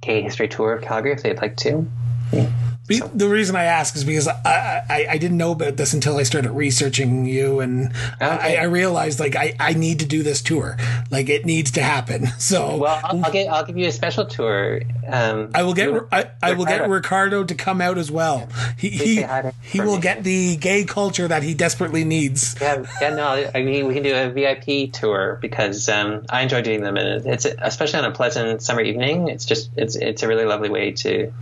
[0.00, 1.86] gay history tour of Calgary if they'd like to.
[2.32, 2.50] Yeah.
[2.88, 6.22] The reason I ask is because I, I, I, didn't know about this until I
[6.22, 8.56] started researching you, and okay.
[8.56, 10.78] I, I, realized like I, I need to do this tour,
[11.10, 12.28] like it needs to happen.
[12.38, 14.80] So well, I'll, I'll get I'll give you a special tour.
[15.06, 18.48] Um, I will get I, I will get Ricardo to come out as well.
[18.78, 19.26] He he,
[19.62, 20.00] he will me.
[20.00, 22.56] get the gay culture that he desperately needs.
[22.60, 23.14] Yeah, yeah.
[23.14, 26.96] No, I mean we can do a VIP tour because um, I enjoy doing them,
[26.96, 29.28] and it's especially on a pleasant summer evening.
[29.28, 31.32] It's just it's it's a really lovely way to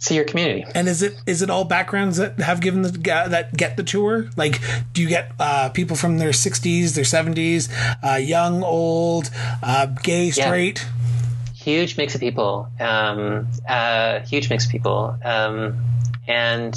[0.00, 0.64] see your community.
[0.74, 4.28] And is it is it all backgrounds that have given the that get the tour?
[4.36, 4.60] Like,
[4.92, 7.68] do you get uh, people from their sixties, their seventies,
[8.02, 9.30] uh, young, old,
[9.62, 10.82] uh, gay, straight?
[10.82, 10.96] Yeah.
[11.54, 12.68] Huge mix of people.
[12.80, 15.76] Um, uh, huge mix of people, um,
[16.26, 16.74] and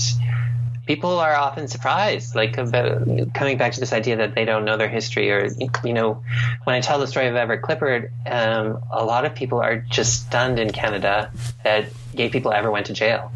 [0.86, 4.78] people are often surprised, like about coming back to this idea that they don't know
[4.78, 5.48] their history, or
[5.84, 6.24] you know,
[6.64, 10.26] when I tell the story of Everett Klippert, um, a lot of people are just
[10.26, 11.32] stunned in Canada
[11.64, 13.32] that gay people ever went to jail.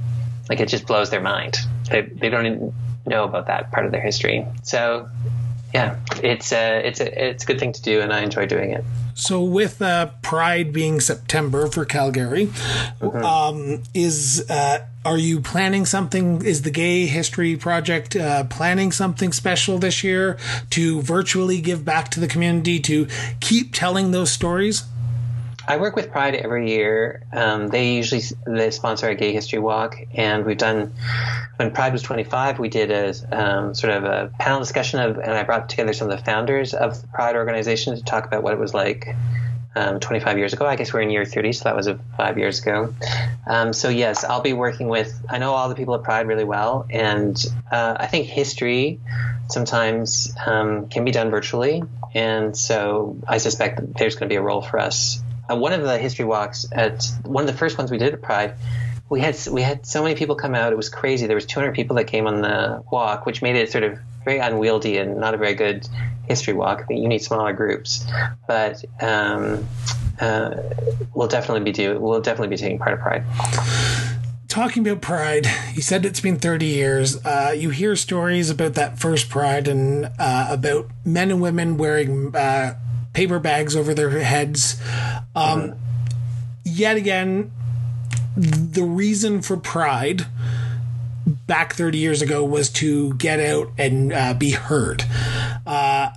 [0.50, 1.58] Like it just blows their mind.
[1.90, 2.74] They they don't even
[3.06, 4.46] know about that part of their history.
[4.64, 5.10] So
[5.74, 8.72] yeah, it's a it's a it's a good thing to do, and I enjoy doing
[8.72, 8.84] it.
[9.14, 13.26] So, with uh, Pride being September for Calgary, mm-hmm.
[13.26, 16.43] um, is uh, are you planning something?
[16.43, 20.38] Is the Gay History Project uh, planning something special this year
[20.72, 23.08] to virtually give back to the community to
[23.39, 24.84] keep telling those stories?
[25.65, 27.24] I work with Pride every year.
[27.32, 30.93] Um, they usually they sponsor a gay history walk, and we've done
[31.56, 32.60] when Pride was 25.
[32.60, 36.12] We did a um, sort of a panel discussion of, and I brought together some
[36.12, 39.15] of the founders of the Pride organization to talk about what it was like
[39.78, 40.66] um, 25 years ago.
[40.66, 42.94] I guess we're in year 30, so that was five years ago.
[43.46, 45.13] Um, so yes, I'll be working with.
[45.30, 47.38] I know all the people at Pride really well, and
[47.72, 49.00] uh, I think history
[49.50, 54.42] sometimes um, can be done virtually, and so I suspect there's going to be a
[54.42, 57.92] role for us uh, one of the history walks at one of the first ones
[57.92, 58.56] we did at Pride,
[59.10, 60.74] we had we had so many people come out.
[60.74, 61.28] It was crazy.
[61.28, 64.39] There was 200 people that came on the walk, which made it sort of very
[64.39, 65.88] unwieldy and not a very good
[66.28, 66.86] history walk.
[66.89, 68.06] You need smaller groups,
[68.48, 69.65] but um,
[70.20, 70.56] uh,
[71.13, 73.24] we'll definitely be do we'll definitely be taking part of Pride
[74.58, 77.24] talking about Pride, you said it's been 30 years.
[77.24, 82.36] Uh, you hear stories about that first Pride and uh, about men and women wearing
[82.36, 82.76] uh,
[83.13, 84.82] paper bags over their heads.
[85.36, 85.76] Um,
[86.63, 87.52] yet again,
[88.38, 90.28] the reason for Pride
[91.47, 95.04] back 30 years ago was to get out and uh, be heard.
[95.65, 96.10] Uh,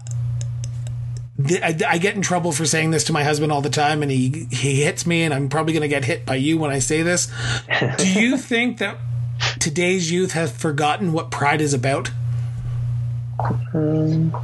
[1.48, 4.10] I, I, get in trouble for saying this to my husband all the time, and
[4.10, 6.80] he he hits me, and I'm probably going to get hit by you when I
[6.80, 7.32] say this.
[7.96, 8.98] Do you think that
[9.58, 12.10] today's youth have forgotten what pride is about?
[13.72, 14.36] Um,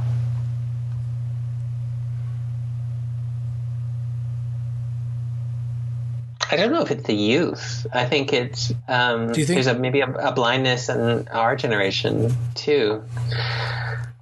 [6.49, 7.85] I don't know if it's the youth.
[7.91, 11.55] I think it's um, Do you think- there's a, maybe a, a, blindness in our
[11.55, 13.03] generation too.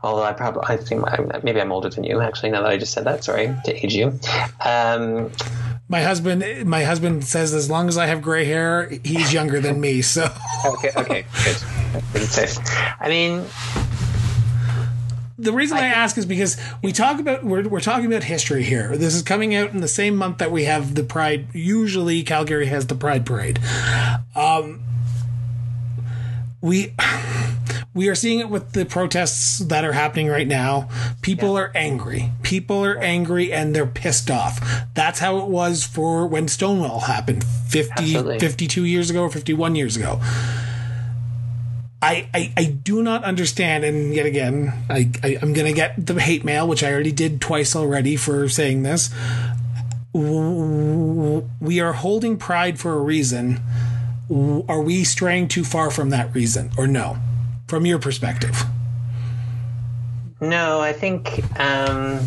[0.01, 2.51] Although I probably I think I, maybe I'm older than you actually.
[2.51, 4.19] Now that I just said that, sorry to age you.
[4.63, 5.31] Um,
[5.87, 9.79] my husband, my husband says as long as I have gray hair, he's younger than
[9.79, 10.01] me.
[10.01, 10.31] So
[10.65, 11.57] okay, okay, good.
[12.99, 13.45] I mean,
[15.45, 18.63] the reason I, I, ask is because we talk about we're, we're talking about history
[18.63, 18.97] here.
[18.97, 21.47] This is coming out in the same month that we have the Pride.
[21.53, 23.59] Usually, Calgary has the Pride Parade.
[24.35, 24.81] Um,
[26.61, 26.93] we
[27.93, 30.89] we are seeing it with the protests that are happening right now.
[31.21, 31.61] People yeah.
[31.61, 32.31] are angry.
[32.41, 34.85] People are angry and they're pissed off.
[34.93, 39.95] That's how it was for when Stonewall happened 50, 52 years ago or 51 years
[39.95, 40.19] ago.
[42.05, 46.21] I, I, I do not understand, and yet again, I, I am gonna get the
[46.21, 49.09] hate mail, which I already did twice already for saying this.
[50.13, 53.59] We are holding pride for a reason.
[54.29, 57.17] Are we straying too far from that reason, or no?
[57.67, 58.63] From your perspective,
[60.39, 62.19] no, I think um,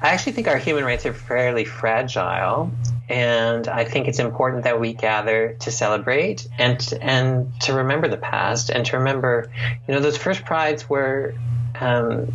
[0.00, 2.70] I actually think our human rights are fairly fragile,
[3.08, 8.18] and I think it's important that we gather to celebrate and and to remember the
[8.18, 9.50] past and to remember,
[9.88, 11.34] you know, those first prides were
[11.80, 12.32] um,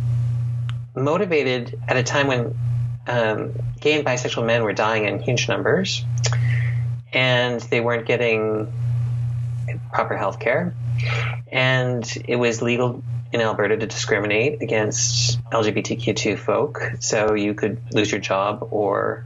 [0.96, 2.54] motivated at a time when
[3.06, 6.04] um, gay and bisexual men were dying in huge numbers,
[7.12, 8.72] and they weren't getting
[9.92, 10.74] proper health care,
[11.52, 16.92] and it was legal in Alberta to discriminate against LGBTQ2 folk.
[17.00, 19.24] So you could lose your job or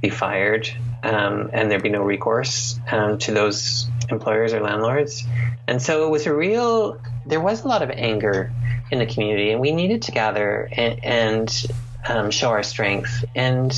[0.00, 0.68] be fired,
[1.02, 5.24] um, and there'd be no recourse um, to those employers or landlords.
[5.68, 8.50] And so it was a real, there was a lot of anger
[8.90, 11.66] in the community, and we needed to gather and, and
[12.08, 13.24] um, show our strength.
[13.34, 13.72] And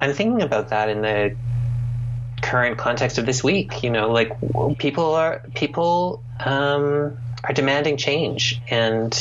[0.00, 1.36] I'm thinking about that in the
[2.42, 3.82] current context of this week.
[3.82, 4.32] You know, like
[4.78, 7.18] people are people um,
[7.48, 9.16] are demanding change, and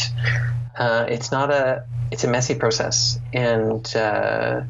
[0.78, 3.20] uh, it's not a it's a messy process.
[3.34, 4.62] And uh,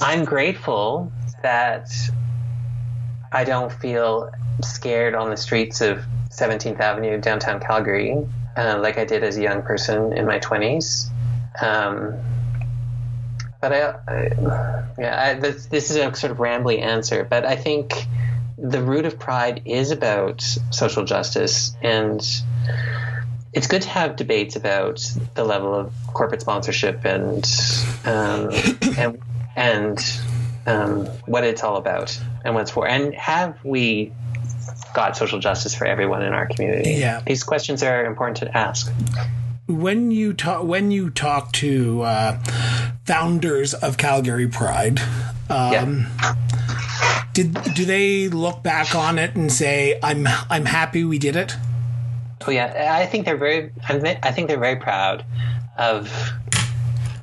[0.00, 1.90] I'm grateful that
[3.32, 4.30] I don't feel
[4.62, 8.16] scared on the streets of 17th Avenue, downtown Calgary,
[8.56, 11.10] uh, like I did as a young person in my 20s.
[11.60, 12.14] Um,
[13.60, 17.56] but I, I yeah, I, this, this, is a sort of rambly answer, but I
[17.56, 18.06] think
[18.56, 22.20] the root of pride is about social justice, and
[23.52, 25.00] it's good to have debates about
[25.34, 27.44] the level of corporate sponsorship and
[28.04, 28.50] um,
[28.96, 29.18] and
[29.56, 30.20] and
[30.66, 34.12] um, what it's all about and what it's for, and have we
[34.94, 36.92] got social justice for everyone in our community?
[36.92, 38.92] Yeah, these questions are important to ask
[39.66, 42.38] when you talk when you talk to uh,
[43.04, 45.00] founders of Calgary Pride,
[45.48, 46.34] um, yeah.
[47.34, 51.54] Did do they look back on it and say, "I'm I'm happy we did it"?
[52.46, 53.70] Oh yeah, I think they're very.
[53.86, 55.24] I think they're very proud
[55.76, 56.08] of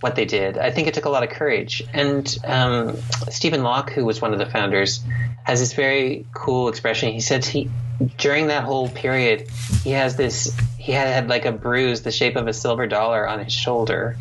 [0.01, 0.57] what they did.
[0.57, 1.83] I think it took a lot of courage.
[1.93, 2.97] And um,
[3.29, 5.03] Stephen Locke, who was one of the founders,
[5.43, 7.11] has this very cool expression.
[7.11, 7.69] He said he
[8.17, 9.47] during that whole period,
[9.83, 10.55] he has this.
[10.77, 14.17] He had, had like a bruise the shape of a silver dollar on his shoulder.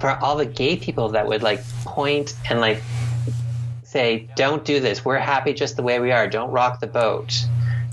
[0.00, 2.80] For all the gay people that would like point and like
[3.88, 5.04] say, "Don't do this.
[5.04, 6.28] We're happy just the way we are.
[6.28, 7.46] Don't rock the boat."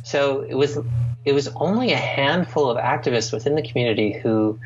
[0.04, 0.78] So it was
[1.24, 4.60] it was only a handful of activists within the community who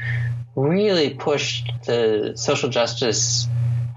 [0.55, 3.47] really pushed the social justice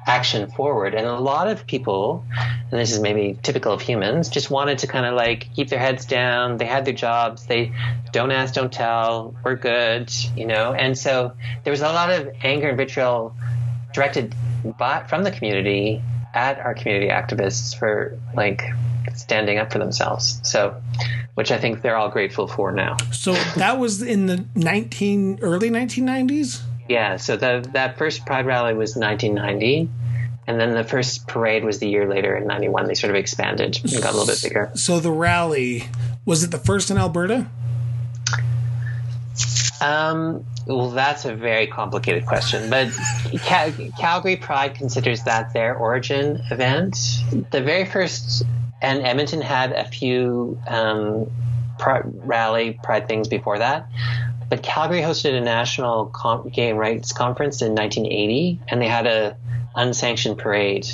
[0.07, 0.95] action forward.
[0.95, 2.25] And a lot of people,
[2.71, 5.79] and this is maybe typical of humans, just wanted to kind of like keep their
[5.79, 6.57] heads down.
[6.57, 7.47] They had their jobs.
[7.47, 7.73] They
[8.13, 9.35] don't ask, don't tell.
[9.45, 10.73] We're good, you know.
[10.73, 11.33] And so
[11.65, 13.35] there was a lot of anger and vitriol
[13.93, 14.35] directed
[14.79, 16.03] by, from the community
[16.35, 18.63] at our community activists for like
[19.15, 20.41] standing up for themselves.
[20.43, 20.81] So,
[21.35, 22.97] which I think they're all grateful for now.
[23.13, 26.63] So that was in the 19 early 1990s.
[26.89, 29.89] Yeah, so the, that first Pride rally was 1990,
[30.47, 32.87] and then the first parade was the year later in 91.
[32.87, 34.71] They sort of expanded and got a little bit bigger.
[34.75, 35.89] So the rally,
[36.25, 37.49] was it the first in Alberta?
[39.83, 42.93] Um, well, that's a very complicated question, but
[43.43, 46.97] Cal- Calgary Pride considers that their origin event.
[47.51, 48.45] The very first,
[48.81, 51.29] and Edmonton had a few um,
[51.85, 53.89] rally Pride things before that.
[54.49, 59.37] But Calgary hosted a national com- gay rights conference in 1980, and they had a
[59.75, 60.87] unsanctioned parade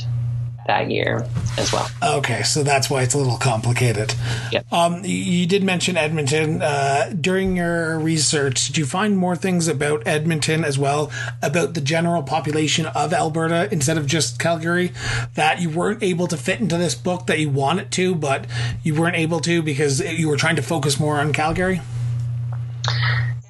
[0.68, 1.88] that year as well.
[2.02, 4.14] Okay, so that's why it's a little complicated.
[4.52, 4.72] Yep.
[4.72, 6.62] Um, you did mention Edmonton.
[6.62, 11.10] Uh, during your research, did you find more things about Edmonton as well,
[11.42, 14.92] about the general population of Alberta instead of just Calgary,
[15.34, 18.46] that you weren't able to fit into this book that you wanted to, but
[18.84, 21.80] you weren't able to because you were trying to focus more on Calgary?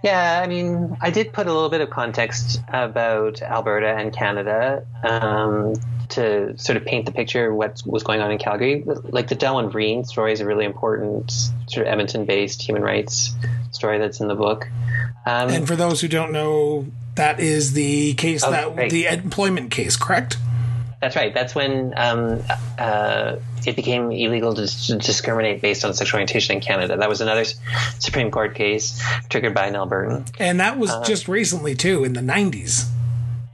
[0.02, 4.86] Yeah, I mean, I did put a little bit of context about Alberta and Canada
[5.02, 5.74] um,
[6.10, 8.84] to sort of paint the picture of what was going on in Calgary.
[8.84, 11.32] Like the Delwin Vriend story is a really important
[11.66, 13.34] sort of Edmonton-based human rights
[13.72, 14.68] story that's in the book.
[15.26, 16.86] Um, and for those who don't know,
[17.16, 18.90] that is the case oh, that right.
[18.90, 20.36] the employment case, correct?
[21.00, 21.32] That's right.
[21.32, 22.42] That's when um,
[22.76, 26.96] uh, it became illegal to, to, discriminate based on sexual orientation in Canada.
[26.96, 27.44] That was another
[28.00, 30.24] Supreme Court case triggered by Nell Burton.
[30.40, 32.88] And that was uh, just recently, too, in the 90s.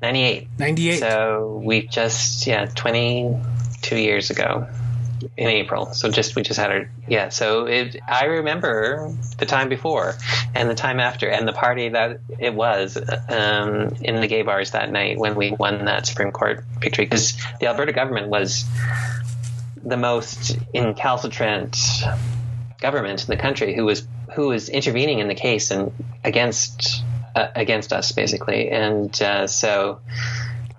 [0.01, 0.49] 98.
[0.59, 1.01] 98.
[1.01, 4.66] So we've just, yeah, 22 years ago
[5.37, 5.93] in April.
[5.93, 7.29] So just we just had our yeah.
[7.29, 10.14] So it, I remember the time before
[10.55, 12.97] and the time after and the party that it was
[13.29, 17.35] um, in the gay bars that night when we won that Supreme Court victory because
[17.61, 18.64] the Alberta government was
[19.85, 21.77] the most incalcitrant
[22.81, 25.93] government in the country who was who was intervening in the case and
[26.25, 27.03] against
[27.35, 28.70] uh, against us, basically.
[28.70, 30.01] And uh, so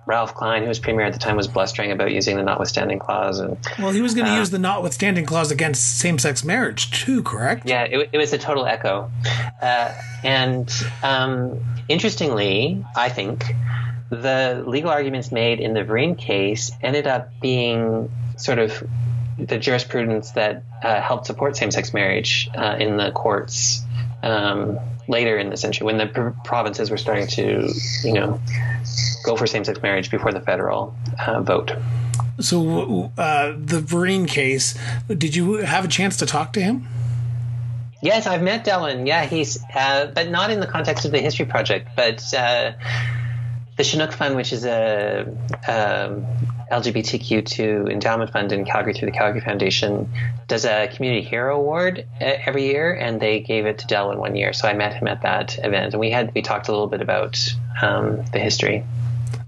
[0.06, 3.40] Ralph Klein, who was premier at the time, was blustering about using the notwithstanding clause.
[3.40, 7.24] And well, he was going to uh, use the notwithstanding clause against same-sex marriage too,
[7.24, 7.68] correct?
[7.68, 9.10] Yeah, it, it was a total echo.
[9.60, 9.92] Uh,
[10.22, 13.44] and um, interestingly, I think
[14.08, 18.80] the legal arguments made in the Vriend case ended up being sort of
[19.38, 23.82] the jurisprudence that uh, helped support same-sex marriage uh, in the courts
[24.22, 24.78] um,
[25.08, 27.72] later in the century when the pr- provinces were starting to,
[28.04, 28.40] you know,
[29.24, 30.94] go for same-sex marriage before the federal
[31.26, 31.72] uh, vote.
[32.38, 34.74] So uh, the Vriend case,
[35.08, 36.86] did you have a chance to talk to him?
[38.02, 39.06] Yes, I've met Delwin.
[39.06, 42.72] Yeah, he's, uh, but not in the context of the History Project, but uh,
[43.76, 45.26] the Chinook Fund, which is a
[45.66, 46.26] um,
[46.70, 50.10] LGBTQ2 endowment fund in Calgary through the Calgary Foundation,
[50.48, 54.34] does a Community Hero Award uh, every year, and they gave it to Delwin one
[54.34, 54.52] year.
[54.52, 57.00] So I met him at that event, and we had we talked a little bit
[57.00, 57.38] about
[57.80, 58.84] um, the history.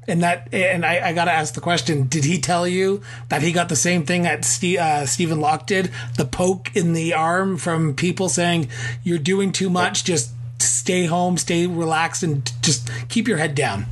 [0.06, 3.42] And that, and I, I got to ask the question: Did he tell you that
[3.42, 5.90] he got the same thing that Steve, uh, Stephen Locke did?
[6.16, 8.68] The poke in the arm from people saying
[9.02, 10.04] you're doing too much.
[10.04, 13.86] Just stay home, stay relaxed, and just keep your head down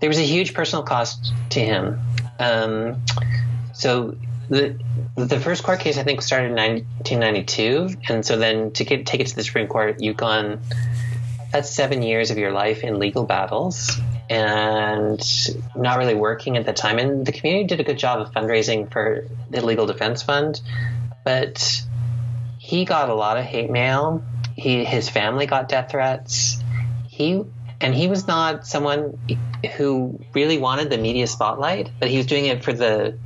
[0.00, 2.00] there was a huge personal cost to him.
[2.40, 3.02] Um,
[3.74, 4.16] so
[4.48, 4.76] the
[5.14, 9.20] the first court case I think started in 1992, and so then to get take
[9.20, 10.60] it to the Supreme Court, you've gone
[11.52, 15.20] that's seven years of your life in legal battles and
[15.74, 16.98] not really working at the time.
[16.98, 20.60] And the community did a good job of fundraising for the Legal Defense Fund,
[21.24, 21.82] but
[22.58, 24.22] he got a lot of hate mail.
[24.56, 26.62] He his family got death threats.
[27.08, 27.42] He
[27.80, 29.18] and he was not someone
[29.76, 33.16] who really wanted the media spotlight, but he was doing it for the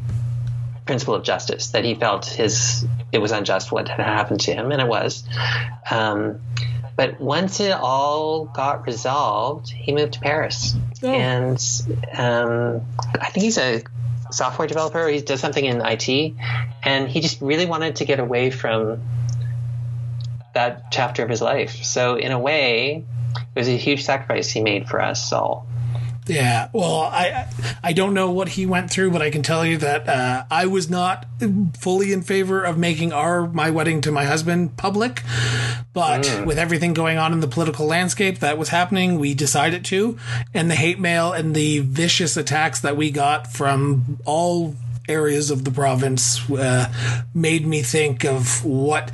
[0.86, 4.72] principle of justice that he felt his it was unjust what had happened to him,
[4.72, 5.24] and it was.
[5.90, 6.40] Um,
[6.96, 11.08] but once it all got resolved, he moved to Paris, oh.
[11.08, 11.58] and
[12.16, 12.82] um,
[13.20, 13.82] I think he's a
[14.30, 15.08] software developer.
[15.08, 16.34] He does something in IT,
[16.82, 19.02] and he just really wanted to get away from
[20.54, 21.84] that chapter of his life.
[21.84, 23.04] So in a way,
[23.36, 25.66] it was a huge sacrifice he made for us all.
[26.26, 27.48] Yeah, well, I
[27.82, 30.64] I don't know what he went through, but I can tell you that uh, I
[30.64, 31.26] was not
[31.78, 35.22] fully in favor of making our my wedding to my husband public.
[35.92, 36.46] But mm.
[36.46, 40.18] with everything going on in the political landscape that was happening, we decided to,
[40.54, 44.74] and the hate mail and the vicious attacks that we got from all
[45.08, 46.92] areas of the province uh,
[47.34, 49.10] made me think of what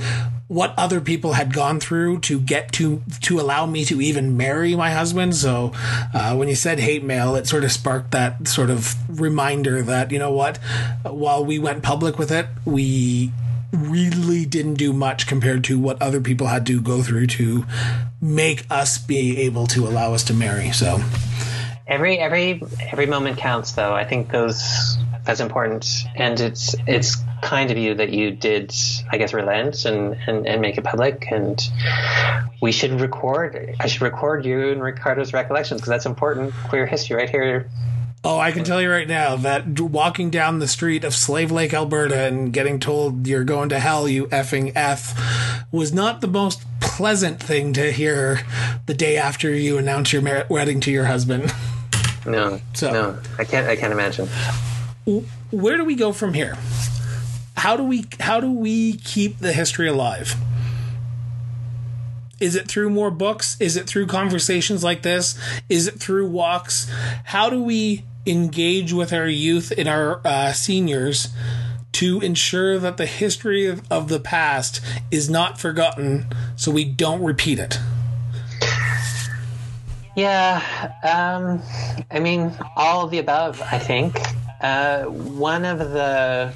[0.50, 4.74] what other people had gone through to get to to allow me to even marry
[4.74, 5.36] my husband.
[5.36, 5.72] So
[6.12, 10.10] uh, when you said hate mail, it sort of sparked that sort of reminder that
[10.10, 10.58] you know what,
[11.04, 13.30] while we went public with it, we
[13.72, 17.64] really didn't do much compared to what other people had to go through to
[18.20, 20.72] make us be able to allow us to marry.
[20.72, 21.00] So
[21.86, 23.94] every every every moment counts, though.
[23.94, 28.74] I think those that's important, and it's it's kind of you that you did,
[29.10, 31.26] I guess, relent and, and, and make it public.
[31.30, 31.60] And
[32.60, 33.74] we should record.
[33.80, 37.68] I should record you and Ricardo's recollections because that's important queer history right here.
[38.22, 41.72] Oh, I can tell you right now that walking down the street of Slave Lake,
[41.72, 45.18] Alberta, and getting told you're going to hell, you effing f,
[45.72, 48.40] was not the most pleasant thing to hear
[48.84, 51.54] the day after you announce your wedding to your husband.
[52.26, 53.66] No, so no, I can't.
[53.66, 54.28] I can't imagine.
[55.50, 56.56] Where do we go from here?
[57.60, 60.34] how do we how do we keep the history alive?
[62.40, 63.60] Is it through more books?
[63.60, 65.38] Is it through conversations like this?
[65.68, 66.90] Is it through walks?
[67.24, 71.28] How do we engage with our youth and our uh, seniors
[71.92, 74.80] to ensure that the history of, of the past
[75.10, 77.78] is not forgotten so we don't repeat it?
[80.16, 80.62] Yeah,
[81.02, 81.62] um,
[82.10, 84.16] I mean, all of the above, I think.
[84.60, 86.52] Uh, one of the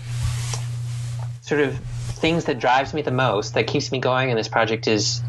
[1.40, 4.86] sort of things that drives me the most, that keeps me going in this project
[4.88, 5.22] is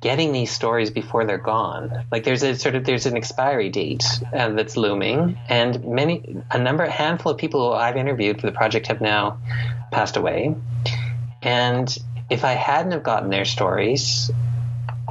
[0.00, 2.04] getting these stories before they're gone.
[2.10, 6.58] Like there's a sort of there's an expiry date uh, that's looming, and many a
[6.58, 9.38] number a handful of people I've interviewed for the project have now
[9.90, 10.54] passed away.
[11.42, 11.96] And
[12.30, 14.30] if I hadn't have gotten their stories,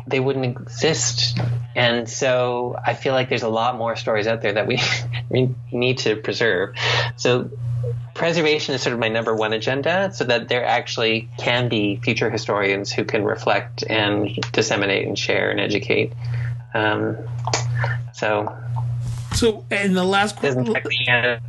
[0.07, 1.37] they wouldn't exist.
[1.75, 4.79] And so I feel like there's a lot more stories out there that we,
[5.29, 6.75] we need to preserve.
[7.17, 7.49] So
[8.13, 12.29] preservation is sort of my number one agenda so that there actually can be future
[12.29, 16.13] historians who can reflect and disseminate and share and educate.
[16.73, 17.17] Um,
[18.13, 18.55] so,
[19.35, 21.39] so in the last answer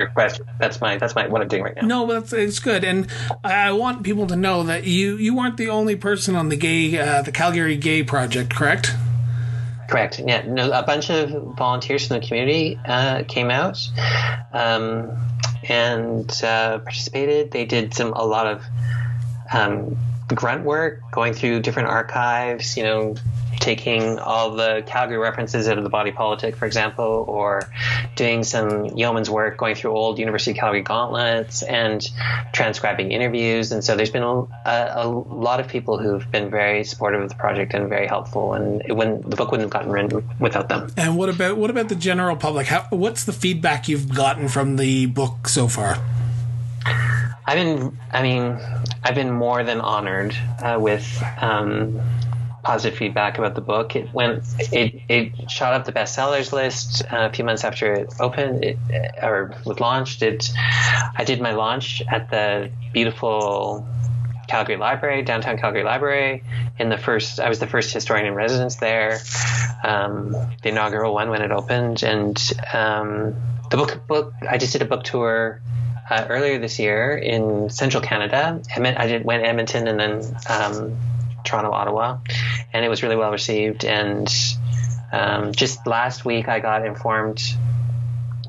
[0.00, 0.46] your question.
[0.58, 1.86] That's my that's my what I'm doing right now.
[1.86, 3.06] No, but that's it's good, and
[3.44, 6.98] I want people to know that you you aren't the only person on the gay
[6.98, 8.94] uh, the Calgary Gay Project, correct?
[9.88, 10.20] Correct.
[10.24, 10.42] Yeah.
[10.46, 13.78] No, a bunch of volunteers from the community uh, came out
[14.52, 15.10] um,
[15.68, 17.50] and uh, participated.
[17.50, 18.62] They did some a lot of
[19.52, 19.96] um,
[20.34, 22.76] grunt work, going through different archives.
[22.76, 23.14] You know,
[23.60, 27.62] taking all the Calgary references out of the body politic, for example, or
[28.16, 32.08] doing some yeoman's work, going through old University of Calgary gauntlets and
[32.52, 33.70] transcribing interviews.
[33.70, 37.34] And so there's been a, a lot of people who've been very supportive of the
[37.34, 38.54] project and very helpful.
[38.54, 40.90] And it wouldn't, the book wouldn't have gotten written without them.
[40.96, 42.66] And what about what about the general public?
[42.68, 45.98] How, what's the feedback you've gotten from the book so far?
[47.50, 48.60] I've been, I mean,
[49.02, 52.00] I've been more than honored uh, with um,
[52.62, 53.96] positive feedback about the book.
[53.96, 58.14] It went, it, it shot up the bestsellers list uh, a few months after it
[58.20, 58.78] opened it,
[59.20, 60.22] or was launched.
[60.22, 60.48] It,
[61.16, 63.84] I did my launch at the beautiful
[64.46, 66.44] Calgary Library, downtown Calgary Library.
[66.78, 69.18] In the first, I was the first historian in residence there.
[69.82, 72.38] Um, the inaugural one when it opened, and
[72.72, 73.34] um,
[73.72, 74.34] the book book.
[74.48, 75.60] I just did a book tour
[76.10, 78.60] uh, earlier this year in central Canada.
[78.76, 80.96] I did went Edmonton and then um,
[81.44, 82.18] Toronto, Ottawa,
[82.72, 83.84] and it was really well received.
[83.84, 84.28] And
[85.12, 87.42] um, just last week, I got informed.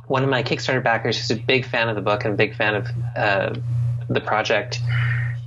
[0.07, 2.55] One of my Kickstarter backers, who's a big fan of the book and a big
[2.55, 3.55] fan of uh,
[4.09, 4.81] the project,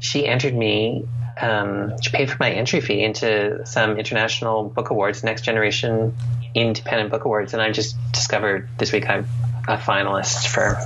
[0.00, 1.06] she entered me.
[1.38, 6.16] Um, she paid for my entry fee into some international book awards, Next Generation
[6.54, 9.26] Independent Book Awards, and I just discovered this week I'm
[9.66, 10.78] a finalist for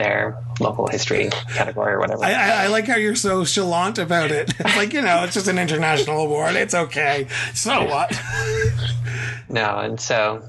[0.00, 2.24] their local history category or whatever.
[2.24, 4.52] I, I, I like how you're so chalant about it.
[4.60, 6.54] It's like, you know, it's just an international award.
[6.54, 7.26] It's okay.
[7.54, 8.10] So what?
[9.48, 10.44] no, and so,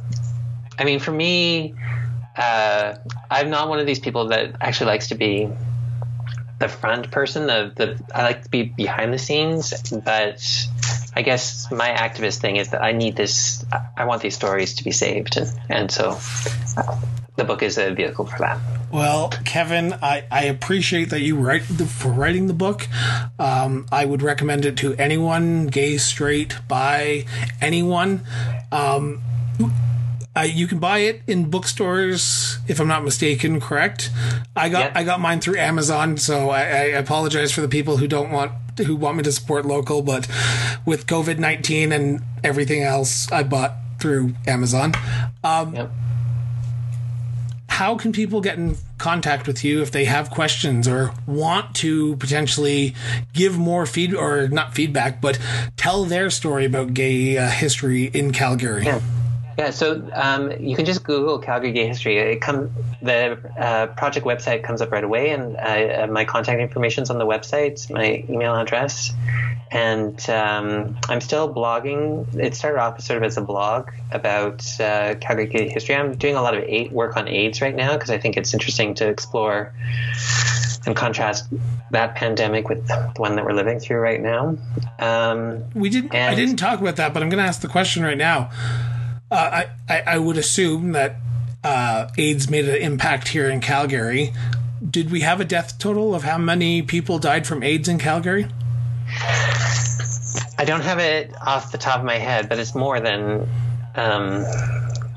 [0.77, 1.75] I mean, for me,
[2.35, 2.95] uh,
[3.29, 5.49] I'm not one of these people that actually likes to be
[6.59, 7.47] the front person.
[7.47, 10.67] The, the I like to be behind the scenes, but
[11.15, 13.65] I guess my activist thing is that I need this.
[13.97, 16.17] I want these stories to be saved, and, and so
[17.41, 18.59] the book is a vehicle for that.
[18.91, 22.87] Well, Kevin, I, I appreciate that you write the, for writing the book.
[23.39, 27.25] Um, I would recommend it to anyone, gay, straight, bi,
[27.59, 28.21] anyone.
[28.71, 29.23] Um,
[30.35, 33.59] uh, you can buy it in bookstores, if I'm not mistaken.
[33.59, 34.11] Correct?
[34.55, 34.91] I got yep.
[34.95, 38.53] I got mine through Amazon, so I, I, apologize for the people who don't want
[38.77, 40.01] who want me to support local.
[40.01, 40.27] But
[40.85, 44.93] with COVID nineteen and everything else, I bought through Amazon.
[45.43, 45.91] Um, yep
[47.71, 52.17] how can people get in contact with you if they have questions or want to
[52.17, 52.93] potentially
[53.31, 55.39] give more feed or not feedback, but
[55.77, 58.83] tell their story about gay uh, history in Calgary?
[58.83, 58.99] Yeah.
[59.61, 62.17] Yeah, so um, you can just Google Calgary Gay History.
[62.17, 67.03] It come the uh, project website comes up right away, and uh, my contact information
[67.03, 69.13] is on the website, my email address,
[69.71, 72.25] and um, I'm still blogging.
[72.39, 75.93] It started off sort of as a blog about uh, Calgary Gay history.
[75.93, 78.55] I'm doing a lot of aid, work on AIDS right now because I think it's
[78.55, 79.75] interesting to explore
[80.87, 81.47] and contrast
[81.91, 84.57] that pandemic with the one that we're living through right now.
[84.97, 86.15] Um, we didn't.
[86.15, 88.49] I didn't talk about that, but I'm going to ask the question right now
[89.31, 91.15] uh, I, I would assume that
[91.63, 94.33] uh, AIDS made an impact here in Calgary.
[94.87, 98.47] Did we have a death total of how many people died from AIDS in Calgary?
[100.57, 103.47] I don't have it off the top of my head, but it's more than
[103.95, 104.45] um,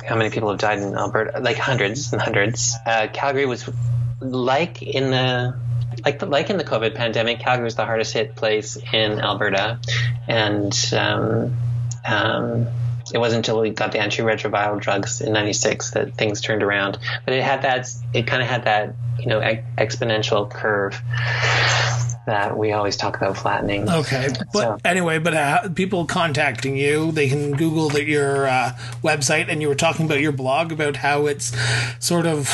[0.07, 2.75] how many people have died in Alberta, like hundreds and hundreds.
[2.87, 3.69] Uh, Calgary was
[4.21, 5.57] like in the
[6.05, 7.41] like the, like in the COVID pandemic.
[7.41, 9.79] Calgary was the hardest hit place in Alberta,
[10.29, 11.57] and um,
[12.07, 12.67] um,
[13.15, 16.99] it wasn't until we got the antiretroviral drugs in '96 that things turned around.
[17.25, 17.89] But it had that.
[18.13, 19.41] It kind of had that, you know,
[19.79, 21.01] exponential curve
[22.27, 23.89] that we always talk about flattening.
[23.89, 24.79] Okay, but so.
[24.85, 29.69] anyway, but uh, people contacting you, they can Google the, your uh, website, and you
[29.69, 31.57] were talking about your blog about how it's
[32.05, 32.51] sort of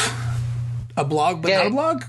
[0.94, 2.04] a blog, but yeah, not a blog.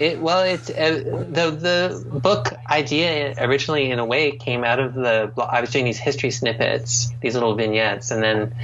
[0.00, 4.94] It, well, it's uh, the the book idea originally, in a way, came out of
[4.94, 5.30] the.
[5.38, 8.54] I was doing these history snippets, these little vignettes, and then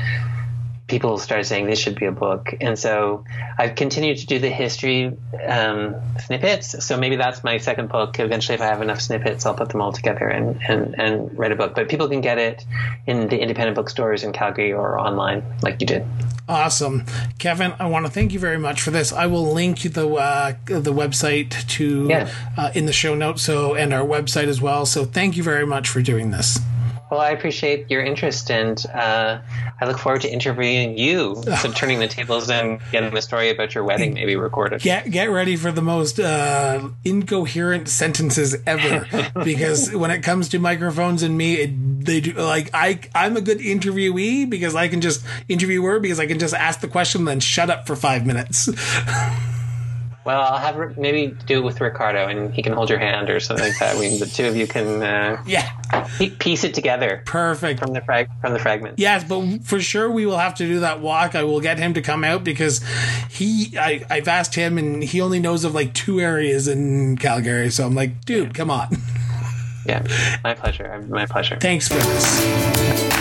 [0.87, 3.25] people started saying this should be a book, and so
[3.59, 5.15] I've continued to do the history
[5.47, 6.83] um, snippets.
[6.83, 8.19] So maybe that's my second book.
[8.19, 11.53] Eventually, if I have enough snippets, I'll put them all together and and, and write
[11.53, 11.75] a book.
[11.75, 12.65] But people can get it
[13.07, 16.07] in the independent bookstores in Calgary or online, like you did.
[16.49, 17.05] Awesome,
[17.39, 17.75] Kevin.
[17.81, 19.13] I want to thank you very much for this.
[19.13, 22.31] I will link the uh, the website to yeah.
[22.57, 24.87] uh, in the show notes, so and our website as well.
[24.87, 26.61] So thank you very much for doing this.
[27.11, 29.39] Well, I appreciate your interest, and uh,
[29.81, 33.75] I look forward to interviewing you, so turning the tables and getting the story about
[33.75, 34.81] your wedding maybe recorded.
[34.81, 40.59] Get get ready for the most uh, incoherent sentences ever, because when it comes to
[40.59, 45.01] microphones and me, it, they do like I I'm a good interviewee because I can
[45.01, 47.95] just interview her because I can just ask the question and then shut up for
[47.95, 48.69] five minutes.
[50.27, 53.39] Well, I'll have maybe do it with Ricardo, and he can hold your hand or
[53.39, 53.97] something like that.
[53.97, 55.71] We, the two of you can, uh, yeah,
[56.41, 57.23] piece it together.
[57.27, 59.01] Perfect from the frag from the fragments.
[59.01, 61.37] Yes, but for sure we will have to do that walk.
[61.37, 62.85] I will get him to come out because
[63.31, 67.71] he, I, I've asked him, and he only knows of like two areas in Calgary.
[67.71, 68.89] So I'm like, dude, come on.
[69.87, 70.05] Yeah,
[70.43, 71.05] my pleasure.
[71.09, 71.57] My pleasure.
[71.61, 73.16] Thanks for this.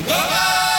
[0.07, 0.70] Bye-bye.